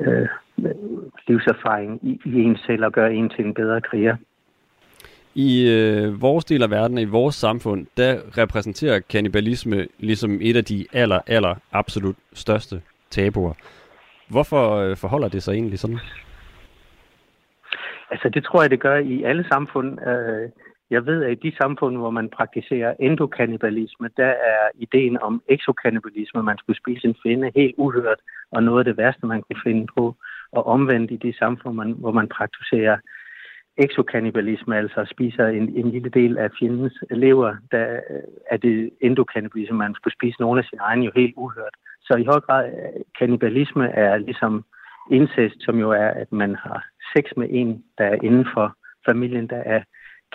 [0.01, 0.27] øh,
[1.27, 4.15] livserfaring i, i en selv og gøre en til en bedre kriger.
[5.35, 10.65] I øh, vores del af verden, i vores samfund, der repræsenterer kannibalisme ligesom et af
[10.65, 13.53] de aller, aller absolut største tabuer.
[14.29, 15.99] Hvorfor øh, forholder det sig egentlig sådan?
[18.11, 20.07] Altså det tror jeg, det gør i alle samfund.
[20.07, 20.49] Øh,
[20.91, 26.43] jeg ved, at i de samfund, hvor man praktiserer endokannibalisme, der er ideen om exokannibalisme,
[26.43, 28.19] man skulle spise en finde, helt uhørt,
[28.51, 30.15] og noget af det værste, man kunne finde på.
[30.51, 32.97] Og omvendt i de samfund, man, hvor man praktiserer
[33.77, 39.77] exokannibalisme, altså spiser en, en lille del af fjendens lever, der øh, er det endokannibalisme,
[39.77, 41.75] man skulle spise nogle af sine egne, jo helt uhørt.
[42.01, 44.65] Så i høj grad, øh, kannibalisme er ligesom
[45.11, 46.85] incest, som jo er, at man har
[47.15, 48.75] sex med en, der er inden for
[49.09, 49.81] familien, der er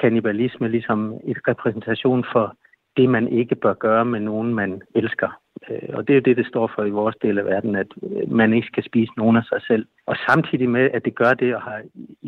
[0.01, 2.57] kannibalisme ligesom et repræsentation for
[2.97, 5.41] det, man ikke bør gøre med nogen, man elsker.
[5.71, 7.87] Øh, og det er jo det, det står for i vores del af verden, at
[8.03, 9.87] øh, man ikke skal spise nogen af sig selv.
[10.07, 11.83] Og samtidig med, at det gør det, og har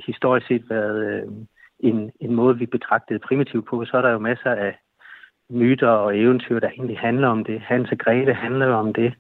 [0.07, 1.23] historisk set været øh,
[1.81, 4.75] en, en måde, vi betragtede primitivt på, så er der jo masser af
[5.51, 7.61] myter og eventyr, der egentlig handler om det.
[7.61, 9.15] Hans og Grete handler om det.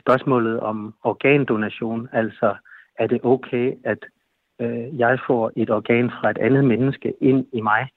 [0.00, 2.54] Spørgsmålet om organdonation, altså
[2.98, 3.98] er det okay, at
[4.60, 7.88] øh, jeg får et organ fra et andet menneske ind i mig.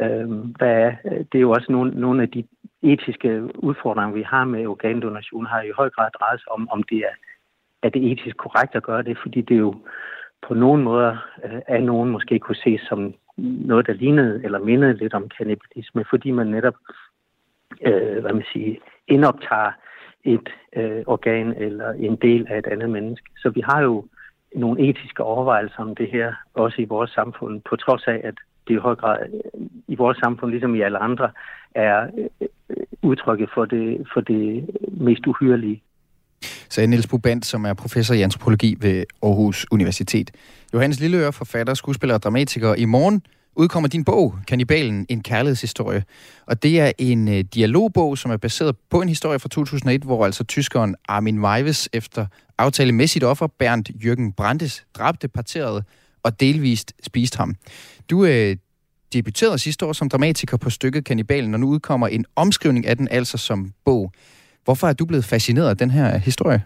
[0.00, 0.28] Øh,
[0.60, 0.96] er,
[1.32, 2.44] det er jo også nogle, nogle af de
[2.82, 6.98] etiske udfordringer, vi har med organdonation, har i høj grad drejet sig om, om det
[6.98, 7.14] er,
[7.82, 9.74] er det etisk korrekt at gøre det, fordi det jo
[10.48, 11.16] på nogen måder
[11.70, 16.30] øh, nogen måske kunne ses som noget, der lignede eller mindede lidt om kanibalisme, fordi
[16.30, 16.74] man netop
[17.86, 18.76] øh, hvad man siger,
[19.08, 19.72] indoptager
[20.24, 23.30] et øh, organ eller en del af et andet menneske.
[23.36, 24.04] Så vi har jo
[24.54, 28.34] nogle etiske overvejelser om det her, også i vores samfund, på trods af, at
[28.68, 29.18] det i høj grad
[29.88, 31.30] i vores samfund, ligesom i alle andre,
[31.74, 32.06] er
[32.40, 32.48] øh,
[33.02, 35.82] udtrykket for det, for det mest uhyrelige.
[36.68, 40.30] Sagde Niels Bubant, som er professor i antropologi ved Aarhus Universitet.
[40.74, 42.74] Johannes Lilleør, forfatter, skuespiller og dramatiker.
[42.74, 43.22] I morgen
[43.56, 46.04] udkommer din bog, Kannibalen, en kærlighedshistorie.
[46.46, 50.24] Og det er en øh, dialogbog, som er baseret på en historie fra 2001, hvor
[50.24, 52.26] altså tyskeren Armin Weives efter
[52.58, 55.84] aftale med sit offer, Bernd Jørgen Brandes, dræbte, parteret
[56.22, 57.54] og delvist spiste ham.
[58.10, 58.56] Du øh,
[59.12, 63.08] debuterede sidste år som dramatiker på stykket Kannibalen, og nu udkommer en omskrivning af den
[63.10, 64.12] altså som bog.
[64.64, 66.62] Hvorfor er du blevet fascineret af den her historie?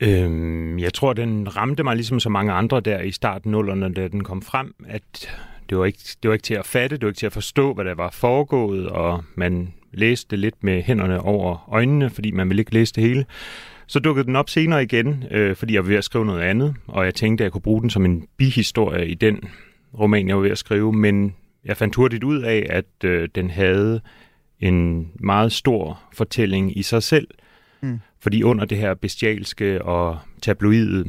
[0.00, 4.08] Øhm, jeg tror, den ramte mig ligesom så mange andre der i starten nullerne, da
[4.08, 5.28] den kom frem, at
[5.70, 7.74] det var, ikke, det var ikke til at fatte, det var ikke til at forstå,
[7.74, 12.48] hvad der var foregået, og man læste det lidt med hænderne over øjnene, fordi man
[12.48, 13.24] ville ikke læse det hele.
[13.86, 16.74] Så dukkede den op senere igen, øh, fordi jeg var ved at skrive noget andet,
[16.86, 19.40] og jeg tænkte, at jeg kunne bruge den som en bihistorie i den
[19.98, 23.50] roman, jeg var ved at skrive, men jeg fandt hurtigt ud af, at øh, den
[23.50, 24.00] havde
[24.60, 27.28] en meget stor fortælling i sig selv,
[27.80, 28.00] mm.
[28.20, 31.04] fordi under det her bestialske og tabloide,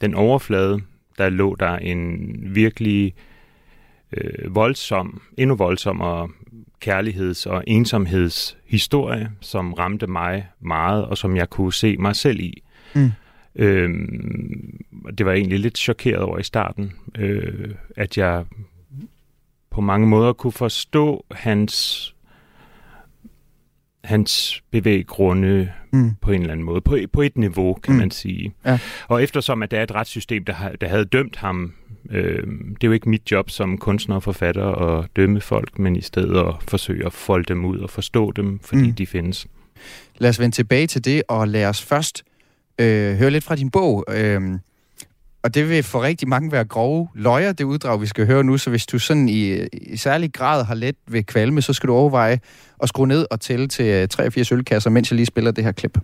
[0.00, 0.80] den overflade,
[1.18, 3.14] der lå der en virkelig
[4.12, 6.28] øh, voldsom, endnu voldsommere
[6.84, 12.62] kærligheds- og ensomhedshistorie, som ramte mig meget, og som jeg kunne se mig selv i.
[12.94, 13.10] Mm.
[13.54, 14.84] Øhm,
[15.18, 18.44] det var jeg egentlig lidt chokeret over i starten, øh, at jeg
[19.70, 22.14] på mange måder kunne forstå hans
[24.06, 26.10] hans bevæggrunde mm.
[26.20, 26.80] på en eller anden måde.
[26.80, 27.98] På, på et niveau, kan mm.
[27.98, 28.54] man sige.
[28.64, 28.78] Ja.
[29.08, 31.72] Og eftersom at der er et retssystem, der, har, der havde dømt ham,
[32.10, 35.96] øh, det er jo ikke mit job som kunstner og forfatter at dømme folk, men
[35.96, 38.94] i stedet at forsøge at folde dem ud og forstå dem, fordi mm.
[38.94, 39.46] de findes.
[40.18, 42.24] Lad os vende tilbage til det, og lad os først
[42.78, 44.04] øh, høre lidt fra din bog.
[44.08, 44.42] Øh,
[45.46, 48.58] og det vil for rigtig mange være grove løjer, det uddrag, vi skal høre nu.
[48.58, 51.94] Så hvis du sådan i, i særlig grad har let ved kvalme, så skal du
[51.94, 52.40] overveje
[52.82, 55.72] at skrue ned og tælle til 83 øh, ølkasser, mens jeg lige spiller det her
[55.72, 55.98] klip.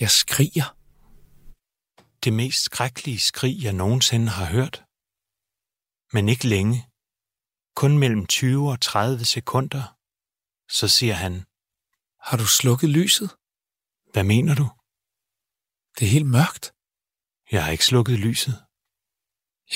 [0.00, 0.76] Jeg skriger.
[2.24, 4.84] Det mest skrækkelige skrig, jeg nogensinde har hørt.
[6.12, 6.86] Men ikke længe.
[7.76, 9.96] Kun mellem 20 og 30 sekunder.
[10.70, 11.32] Så siger han,
[12.20, 13.30] Har du slukket lyset?
[14.12, 14.66] Hvad mener du?
[15.98, 16.72] Det er helt mørkt.
[17.52, 18.54] Jeg har ikke slukket lyset.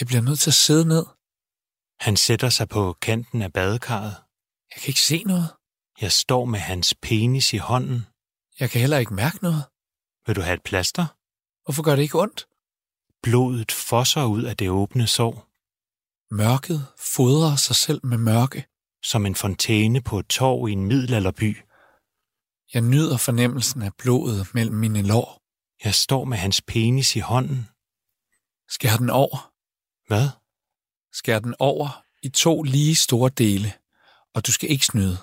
[0.00, 1.06] Jeg bliver nødt til at sidde ned.
[2.00, 4.16] Han sætter sig på kanten af badekarret.
[4.70, 5.48] Jeg kan ikke se noget.
[6.00, 8.06] Jeg står med hans penis i hånden.
[8.60, 9.64] Jeg kan heller ikke mærke noget.
[10.26, 11.06] Vil du have et plaster?
[11.64, 12.46] Hvorfor gør det ikke ondt?
[13.22, 15.34] Blodet fosser ud af det åbne sår.
[16.34, 18.66] Mørket fodrer sig selv med mørke.
[19.02, 21.56] Som en fontæne på et torv i en middelalderby.
[22.74, 25.45] Jeg nyder fornemmelsen af blodet mellem mine lår.
[25.86, 27.68] Jeg står med hans penis i hånden.
[28.68, 29.52] Skær den over.
[30.06, 30.28] Hvad?
[31.12, 33.72] Skær den over i to lige store dele,
[34.34, 35.18] og du skal ikke snyde.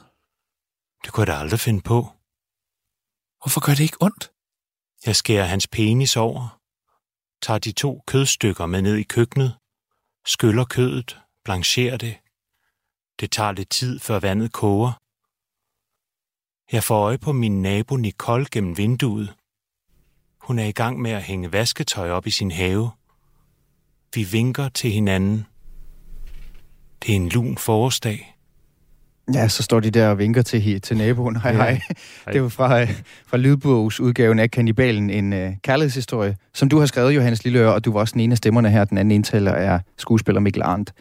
[1.04, 2.00] Det kunne jeg da aldrig finde på.
[3.42, 4.32] Hvorfor gør det ikke ondt?
[5.06, 6.62] Jeg skærer hans penis over,
[7.42, 9.58] tager de to kødstykker med ned i køkkenet,
[10.26, 12.18] skyller kødet, blancherer det.
[13.20, 14.92] Det tager lidt tid, før vandet koger.
[16.72, 19.36] Jeg får øje på min nabo Nicole gennem vinduet.
[20.44, 22.90] Hun er i gang med at hænge vasketøj op i sin have.
[24.16, 25.46] Vi vinker til hinanden.
[27.04, 28.36] Det er en lun forårsdag.
[29.34, 31.36] Ja, så står de der og vinker til, til naboen.
[31.36, 31.82] Hej, hej.
[32.28, 32.84] Det er jo fra,
[33.28, 37.86] fra Lydbogs udgaven af Kannibalen, en uh, kærlighedshistorie, som du har skrevet, Johannes Lilleør, og
[37.86, 38.86] du var også den ene af stemmerne her.
[38.86, 40.94] Den anden indtaler er skuespiller Mikkel Arndt.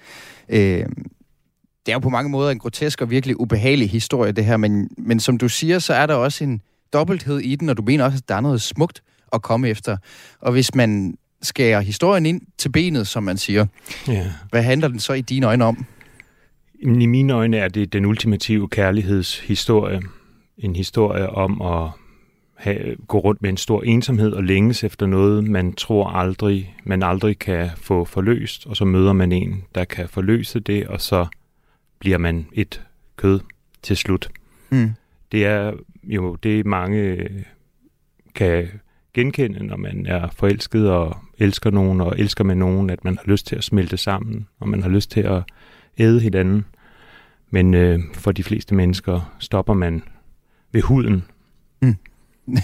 [0.49, 4.57] Uh, det er jo på mange måder en grotesk og virkelig ubehagelig historie, det her,
[4.57, 6.61] men, men som du siger, så er der også en
[6.93, 9.03] dobbelthed i den, og du mener også, at der er noget smukt
[9.33, 9.97] at komme efter.
[10.41, 13.67] Og hvis man skærer historien ind til benet, som man siger,
[14.09, 14.33] ja.
[14.51, 15.85] hvad handler den så i dine øjne om?
[16.81, 20.01] I mine øjne er det den ultimative kærlighedshistorie.
[20.59, 21.91] En historie om at
[22.55, 27.03] have, gå rundt med en stor ensomhed og længes efter noget, man tror aldrig, man
[27.03, 31.27] aldrig kan få forløst, og så møder man en, der kan forløse det, og så
[31.99, 32.83] bliver man et
[33.17, 33.41] kød
[33.83, 34.31] til slut.
[34.71, 34.91] Mm.
[35.33, 35.73] Det er
[36.05, 37.29] jo det mange
[38.35, 38.69] kan
[39.15, 43.31] genkende, når man er forelsket og elsker nogen, og elsker med nogen, at man har
[43.31, 45.43] lyst til at smelte sammen, og man har lyst til at
[45.99, 46.65] æde hinanden.
[47.51, 50.03] Men øh, for de fleste mennesker stopper man
[50.73, 51.25] ved huden.
[51.83, 51.97] Mm.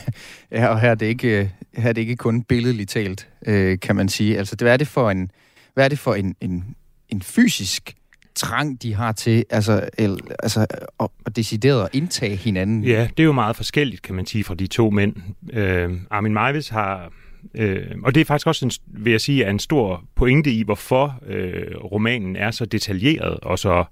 [0.52, 3.80] ja, og her er det ikke, øh, her er det ikke kun billedligt talt, øh,
[3.80, 4.38] kan man sige.
[4.38, 5.30] Altså, hvad er det for en,
[5.74, 6.76] hvad er det for en, en,
[7.08, 7.94] en fysisk
[8.38, 10.66] trang, de har til altså, el, altså,
[11.00, 12.84] at, at decideret at indtage hinanden?
[12.84, 15.16] Ja, det er jo meget forskelligt, kan man sige, fra de to mænd.
[15.52, 17.12] Øh, Armin Meiwes har
[17.54, 20.62] Øh, og det er faktisk også, en, vil jeg sige, er en stor pointe i,
[20.62, 23.84] hvorfor øh, romanen er så detaljeret, og så,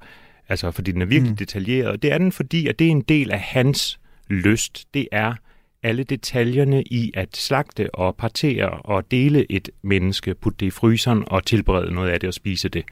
[0.48, 1.36] altså fordi den er virkelig mm.
[1.36, 2.02] detaljeret.
[2.02, 4.84] Det er den, fordi at det er en del af hans lyst.
[4.94, 5.34] Det er
[5.82, 11.24] alle detaljerne i at slagte og partere og dele et menneske, putte det i fryseren
[11.26, 12.84] og tilberede noget af det og spise det.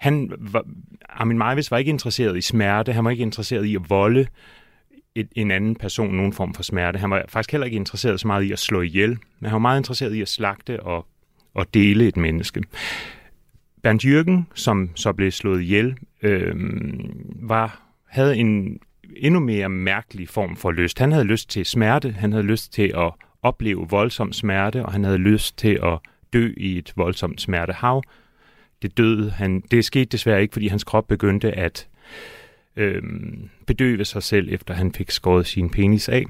[0.00, 0.64] Han var,
[1.08, 4.26] Armin Meiwes var ikke interesseret i smerte, han var ikke interesseret i at volde
[5.14, 6.98] et, en anden person nogen form for smerte.
[6.98, 9.58] Han var faktisk heller ikke interesseret så meget i at slå ihjel, men han var
[9.58, 11.06] meget interesseret i at slagte og,
[11.54, 12.62] og dele et menneske.
[13.82, 16.54] Bernd Jürgen, som så blev slået ihjel, øh,
[17.34, 18.80] var, havde en
[19.16, 20.98] endnu mere mærkelig form for lyst.
[20.98, 25.04] Han havde lyst til smerte, han havde lyst til at opleve voldsom smerte, og han
[25.04, 25.98] havde lyst til at
[26.32, 28.02] dø i et voldsomt smertehav.
[28.82, 29.60] Det døde han.
[29.70, 31.88] Det skete desværre ikke, fordi hans krop begyndte at
[32.76, 33.02] øh,
[33.66, 36.24] bedøve sig selv, efter han fik skåret sin penis af.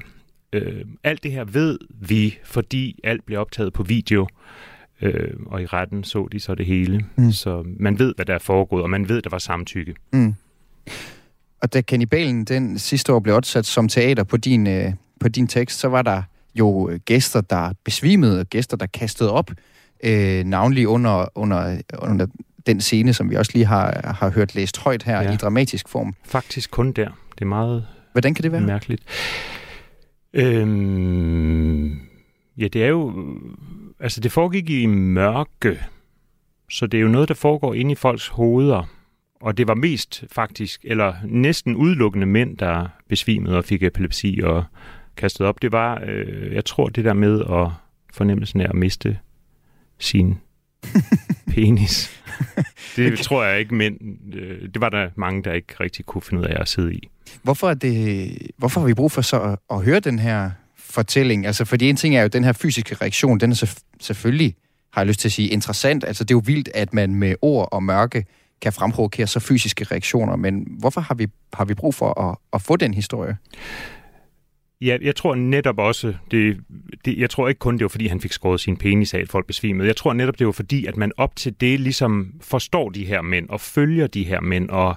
[0.53, 4.29] Øh, alt det her ved vi, fordi alt blev optaget på video,
[5.03, 7.05] øh, og i retten så de så det hele.
[7.17, 7.33] Mm.
[7.33, 9.95] Så man ved, hvad der er foregået, og man ved, der var samtykke.
[10.13, 10.35] Mm.
[11.63, 15.47] Og da Kannibalen den sidste år blev opsat som teater på din, øh, på din
[15.47, 16.23] tekst, så var der
[16.55, 19.51] jo øh, gæster, der besvimede, og gæster, der kastede op,
[20.05, 22.27] øh, navnlig under, under, under
[22.67, 25.33] den scene, som vi også lige har, har hørt læst højt her ja.
[25.33, 26.15] i dramatisk form.
[26.25, 27.09] Faktisk kun der.
[27.35, 28.61] Det er meget Hvordan kan det være?
[28.61, 29.03] mærkeligt.
[30.33, 31.91] Øhm,
[32.59, 33.15] ja, det er jo...
[34.01, 35.81] Altså, det foregik i mørke,
[36.71, 38.89] så det er jo noget, der foregår inde i folks hoveder.
[39.41, 44.65] Og det var mest faktisk, eller næsten udelukkende mænd, der besvimede og fik epilepsi og
[45.17, 45.63] kastede op.
[45.63, 47.71] Det var, øh, jeg tror, det der med at
[48.15, 49.19] fornemmelsen af at miste
[50.01, 50.39] sin
[51.55, 52.11] penis.
[52.97, 53.23] Det okay.
[53.23, 56.47] tror jeg ikke, men øh, det var der mange, der ikke rigtig kunne finde ud
[56.47, 57.09] af at sidde i.
[57.43, 61.47] Hvorfor, er det, hvorfor har vi brug for så at, at høre den her fortælling?
[61.47, 64.55] Altså, fordi en ting er jo den her fysiske reaktion, den er så, selvfølgelig,
[64.93, 66.05] har jeg lyst til at sige, interessant.
[66.05, 68.25] Altså, det er jo vildt, at man med ord og mørke
[68.61, 72.63] kan fremprovokere så fysiske reaktioner, men hvorfor har vi, har vi brug for at, at
[72.63, 73.37] få den historie?
[74.81, 76.61] Ja, jeg tror netop også, det,
[77.05, 79.29] det, jeg tror ikke kun, det var fordi, han fik skåret sin penis af, at
[79.29, 79.87] folk besvimede.
[79.87, 83.23] Jeg tror netop, det var fordi, at man op til det ligesom forstår de her
[83.23, 84.97] mænd, og følger de her mænd, og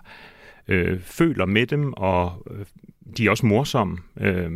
[0.67, 2.65] øh, føler med dem, og øh,
[3.17, 3.97] de er også morsomme.
[4.19, 4.51] Øh,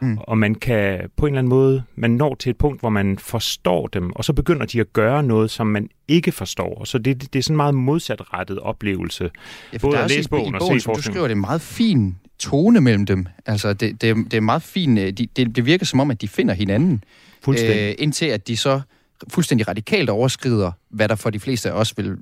[0.00, 0.18] mm.
[0.18, 3.18] Og man kan på en eller anden måde, man når til et punkt, hvor man
[3.18, 6.84] forstår dem, og så begynder de at gøre noget, som man ikke forstår.
[6.84, 9.30] Så det, det, det er sådan en meget modsatrettet oplevelse.
[9.72, 10.96] Ja, Både at læse bogen og se forskning.
[10.96, 13.26] Du skriver, det er meget fin tone mellem dem.
[13.46, 14.98] Altså, det, det, det er meget fint.
[14.98, 17.04] Øh, de, det, det virker som om, at de finder hinanden.
[17.42, 17.88] Fuldstændig.
[17.88, 18.80] Øh, indtil at de så
[19.28, 22.16] fuldstændig radikalt overskrider, hvad der for de fleste af os vil,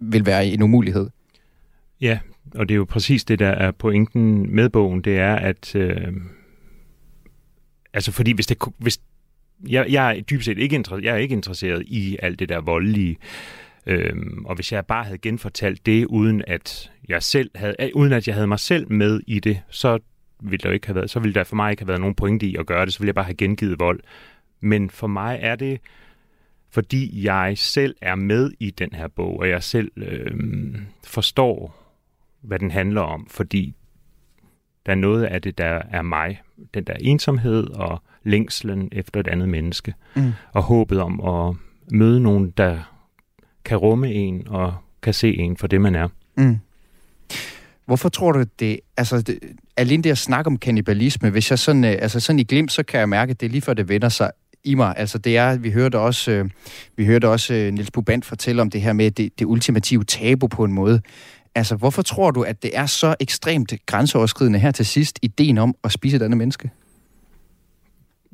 [0.00, 1.10] vil være en umulighed.
[2.00, 2.18] Ja,
[2.54, 6.12] og det er jo præcis det, der er pointen med bogen, det er, at øh,
[7.92, 9.00] altså fordi hvis det, hvis,
[9.68, 13.16] jeg, jeg er dybest set ikke, jeg er ikke interesseret i alt det der voldelige,
[13.86, 18.12] Øhm, og hvis jeg bare havde genfortalt det, uden at jeg selv havde, øh, uden
[18.12, 19.98] at jeg havde mig selv med i det, så
[20.40, 22.46] ville der ikke have været, så ville der for mig ikke have været nogen pointe
[22.46, 24.00] i at gøre det, så ville jeg bare have gengivet vold.
[24.60, 25.80] Men for mig er det,
[26.70, 31.82] fordi jeg selv er med i den her bog, og jeg selv øhm, forstår,
[32.40, 33.74] hvad den handler om, fordi
[34.86, 36.42] der er noget af det, der er mig.
[36.74, 39.94] Den der ensomhed og længslen efter et andet menneske.
[40.16, 40.32] Mm.
[40.52, 41.56] Og håbet om at
[41.92, 42.95] møde nogen, der
[43.66, 46.08] kan rumme en og kan se en for det, man er.
[46.36, 46.58] Mm.
[47.86, 48.80] Hvorfor tror du, det...
[48.96, 49.38] Altså, det,
[49.76, 52.82] alene det at snakke om kannibalisme, hvis jeg sådan, øh, altså sådan i glimt, så
[52.82, 54.30] kan jeg mærke, at det er lige før det vender sig
[54.64, 54.94] i mig.
[54.96, 56.50] Altså det er, vi hørte også, øh,
[56.96, 60.46] vi hørte også øh, Niels Buband fortælle om det her med det, det ultimative tabu
[60.46, 61.00] på en måde.
[61.54, 65.74] Altså hvorfor tror du, at det er så ekstremt grænseoverskridende her til sidst, ideen om
[65.84, 66.70] at spise et andet menneske?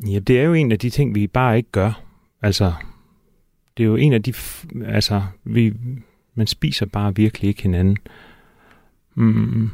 [0.06, 2.02] Ja, det er jo en af de ting, vi bare ikke gør.
[2.42, 2.72] Altså,
[3.76, 4.34] det er jo en af de...
[4.84, 5.74] Altså, vi,
[6.34, 7.96] man spiser bare virkelig ikke hinanden.
[9.14, 9.70] Mm.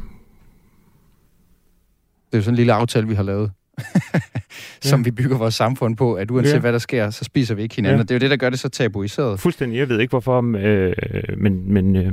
[2.27, 3.51] Det er jo sådan en lille aftale, vi har lavet.
[4.81, 5.05] som ja.
[5.05, 6.59] vi bygger vores samfund på, at uanset ja.
[6.59, 7.97] hvad der sker, så spiser vi ikke hinanden.
[7.97, 8.03] Ja.
[8.03, 9.41] Og det er jo det, der gør det så tabuiseret.
[9.41, 9.79] Fuldstændig.
[9.79, 10.93] Jeg ved ikke hvorfor, øh,
[11.39, 12.13] men, men, øh,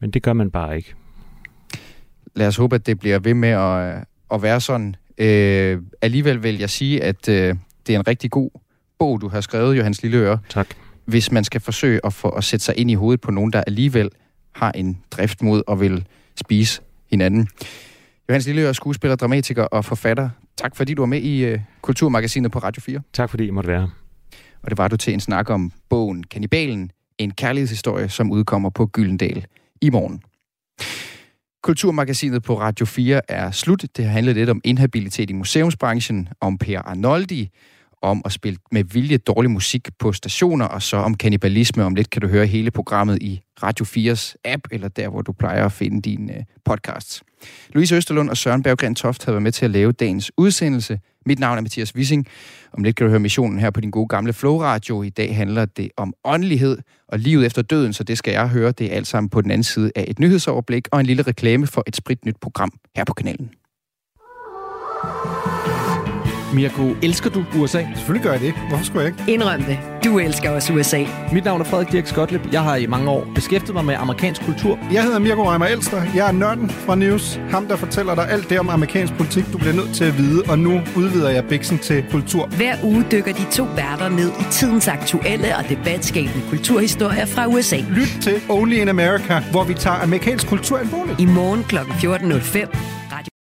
[0.00, 0.94] men det gør man bare ikke.
[2.34, 4.96] Lad os håbe, at det bliver ved med at, at være sådan.
[5.18, 7.56] Øh, alligevel vil jeg sige, at øh,
[7.86, 8.50] det er en rigtig god
[8.98, 10.38] bog, du har skrevet, Johannes Lilleøre.
[10.48, 10.74] Tak.
[11.04, 13.64] Hvis man skal forsøge at, få, at sætte sig ind i hovedet på nogen, der
[13.66, 14.10] alligevel
[14.52, 16.04] har en drift mod at vil
[16.36, 17.48] spise hinanden.
[18.28, 20.30] Johannes Lilleøre, skuespiller, dramatiker og forfatter.
[20.56, 23.00] Tak fordi du var med i uh, Kulturmagasinet på Radio 4.
[23.12, 23.90] Tak fordi jeg måtte være.
[24.62, 28.86] Og det var du til en snak om bogen Kannibalen, en kærlighedshistorie, som udkommer på
[28.86, 29.46] Gyldendal
[29.80, 30.22] i morgen.
[31.62, 33.84] Kulturmagasinet på Radio 4 er slut.
[33.96, 37.50] Det har handlet lidt om inhabilitet i museumsbranchen, om Per Arnoldi,
[38.02, 41.84] om at spille med vilje dårlig musik på stationer, og så om kannibalisme.
[41.84, 45.32] Om lidt kan du høre hele programmet i Radio 4's app, eller der, hvor du
[45.32, 47.22] plejer at finde dine øh, podcasts.
[47.72, 51.00] Louise Østerlund og Søren Berggren Toft havde været med til at lave dagens udsendelse.
[51.26, 52.26] Mit navn er Mathias Wissing.
[52.72, 55.02] Om lidt kan du høre missionen her på din gode gamle Flow Radio.
[55.02, 56.78] I dag handler det om åndelighed
[57.08, 58.72] og livet efter døden, så det skal jeg høre.
[58.72, 61.66] Det er alt sammen på den anden side af et nyhedsoverblik og en lille reklame
[61.66, 63.50] for et spritnyt program her på kanalen.
[66.54, 67.82] Mirko, elsker du USA?
[67.94, 68.54] Selvfølgelig gør jeg det.
[68.68, 69.32] Hvorfor skulle jeg ikke?
[69.32, 69.78] Indrøm det.
[70.04, 71.04] Du elsker også USA.
[71.32, 72.52] Mit navn er Frederik Dirk Skotlip.
[72.52, 74.78] Jeg har i mange år beskæftiget mig med amerikansk kultur.
[74.92, 76.02] Jeg hedder Mirko Reimer Elster.
[76.14, 77.40] Jeg er nørden fra News.
[77.50, 80.42] Ham, der fortæller dig alt det om amerikansk politik, du bliver nødt til at vide.
[80.48, 82.46] Og nu udvider jeg bæksen til kultur.
[82.46, 87.76] Hver uge dykker de to værter ned i tidens aktuelle og debatskabende kulturhistorier fra USA.
[87.76, 91.20] Lyt til Only in America, hvor vi tager amerikansk kultur alvorligt.
[91.20, 91.76] I morgen kl.
[91.76, 92.95] 14.05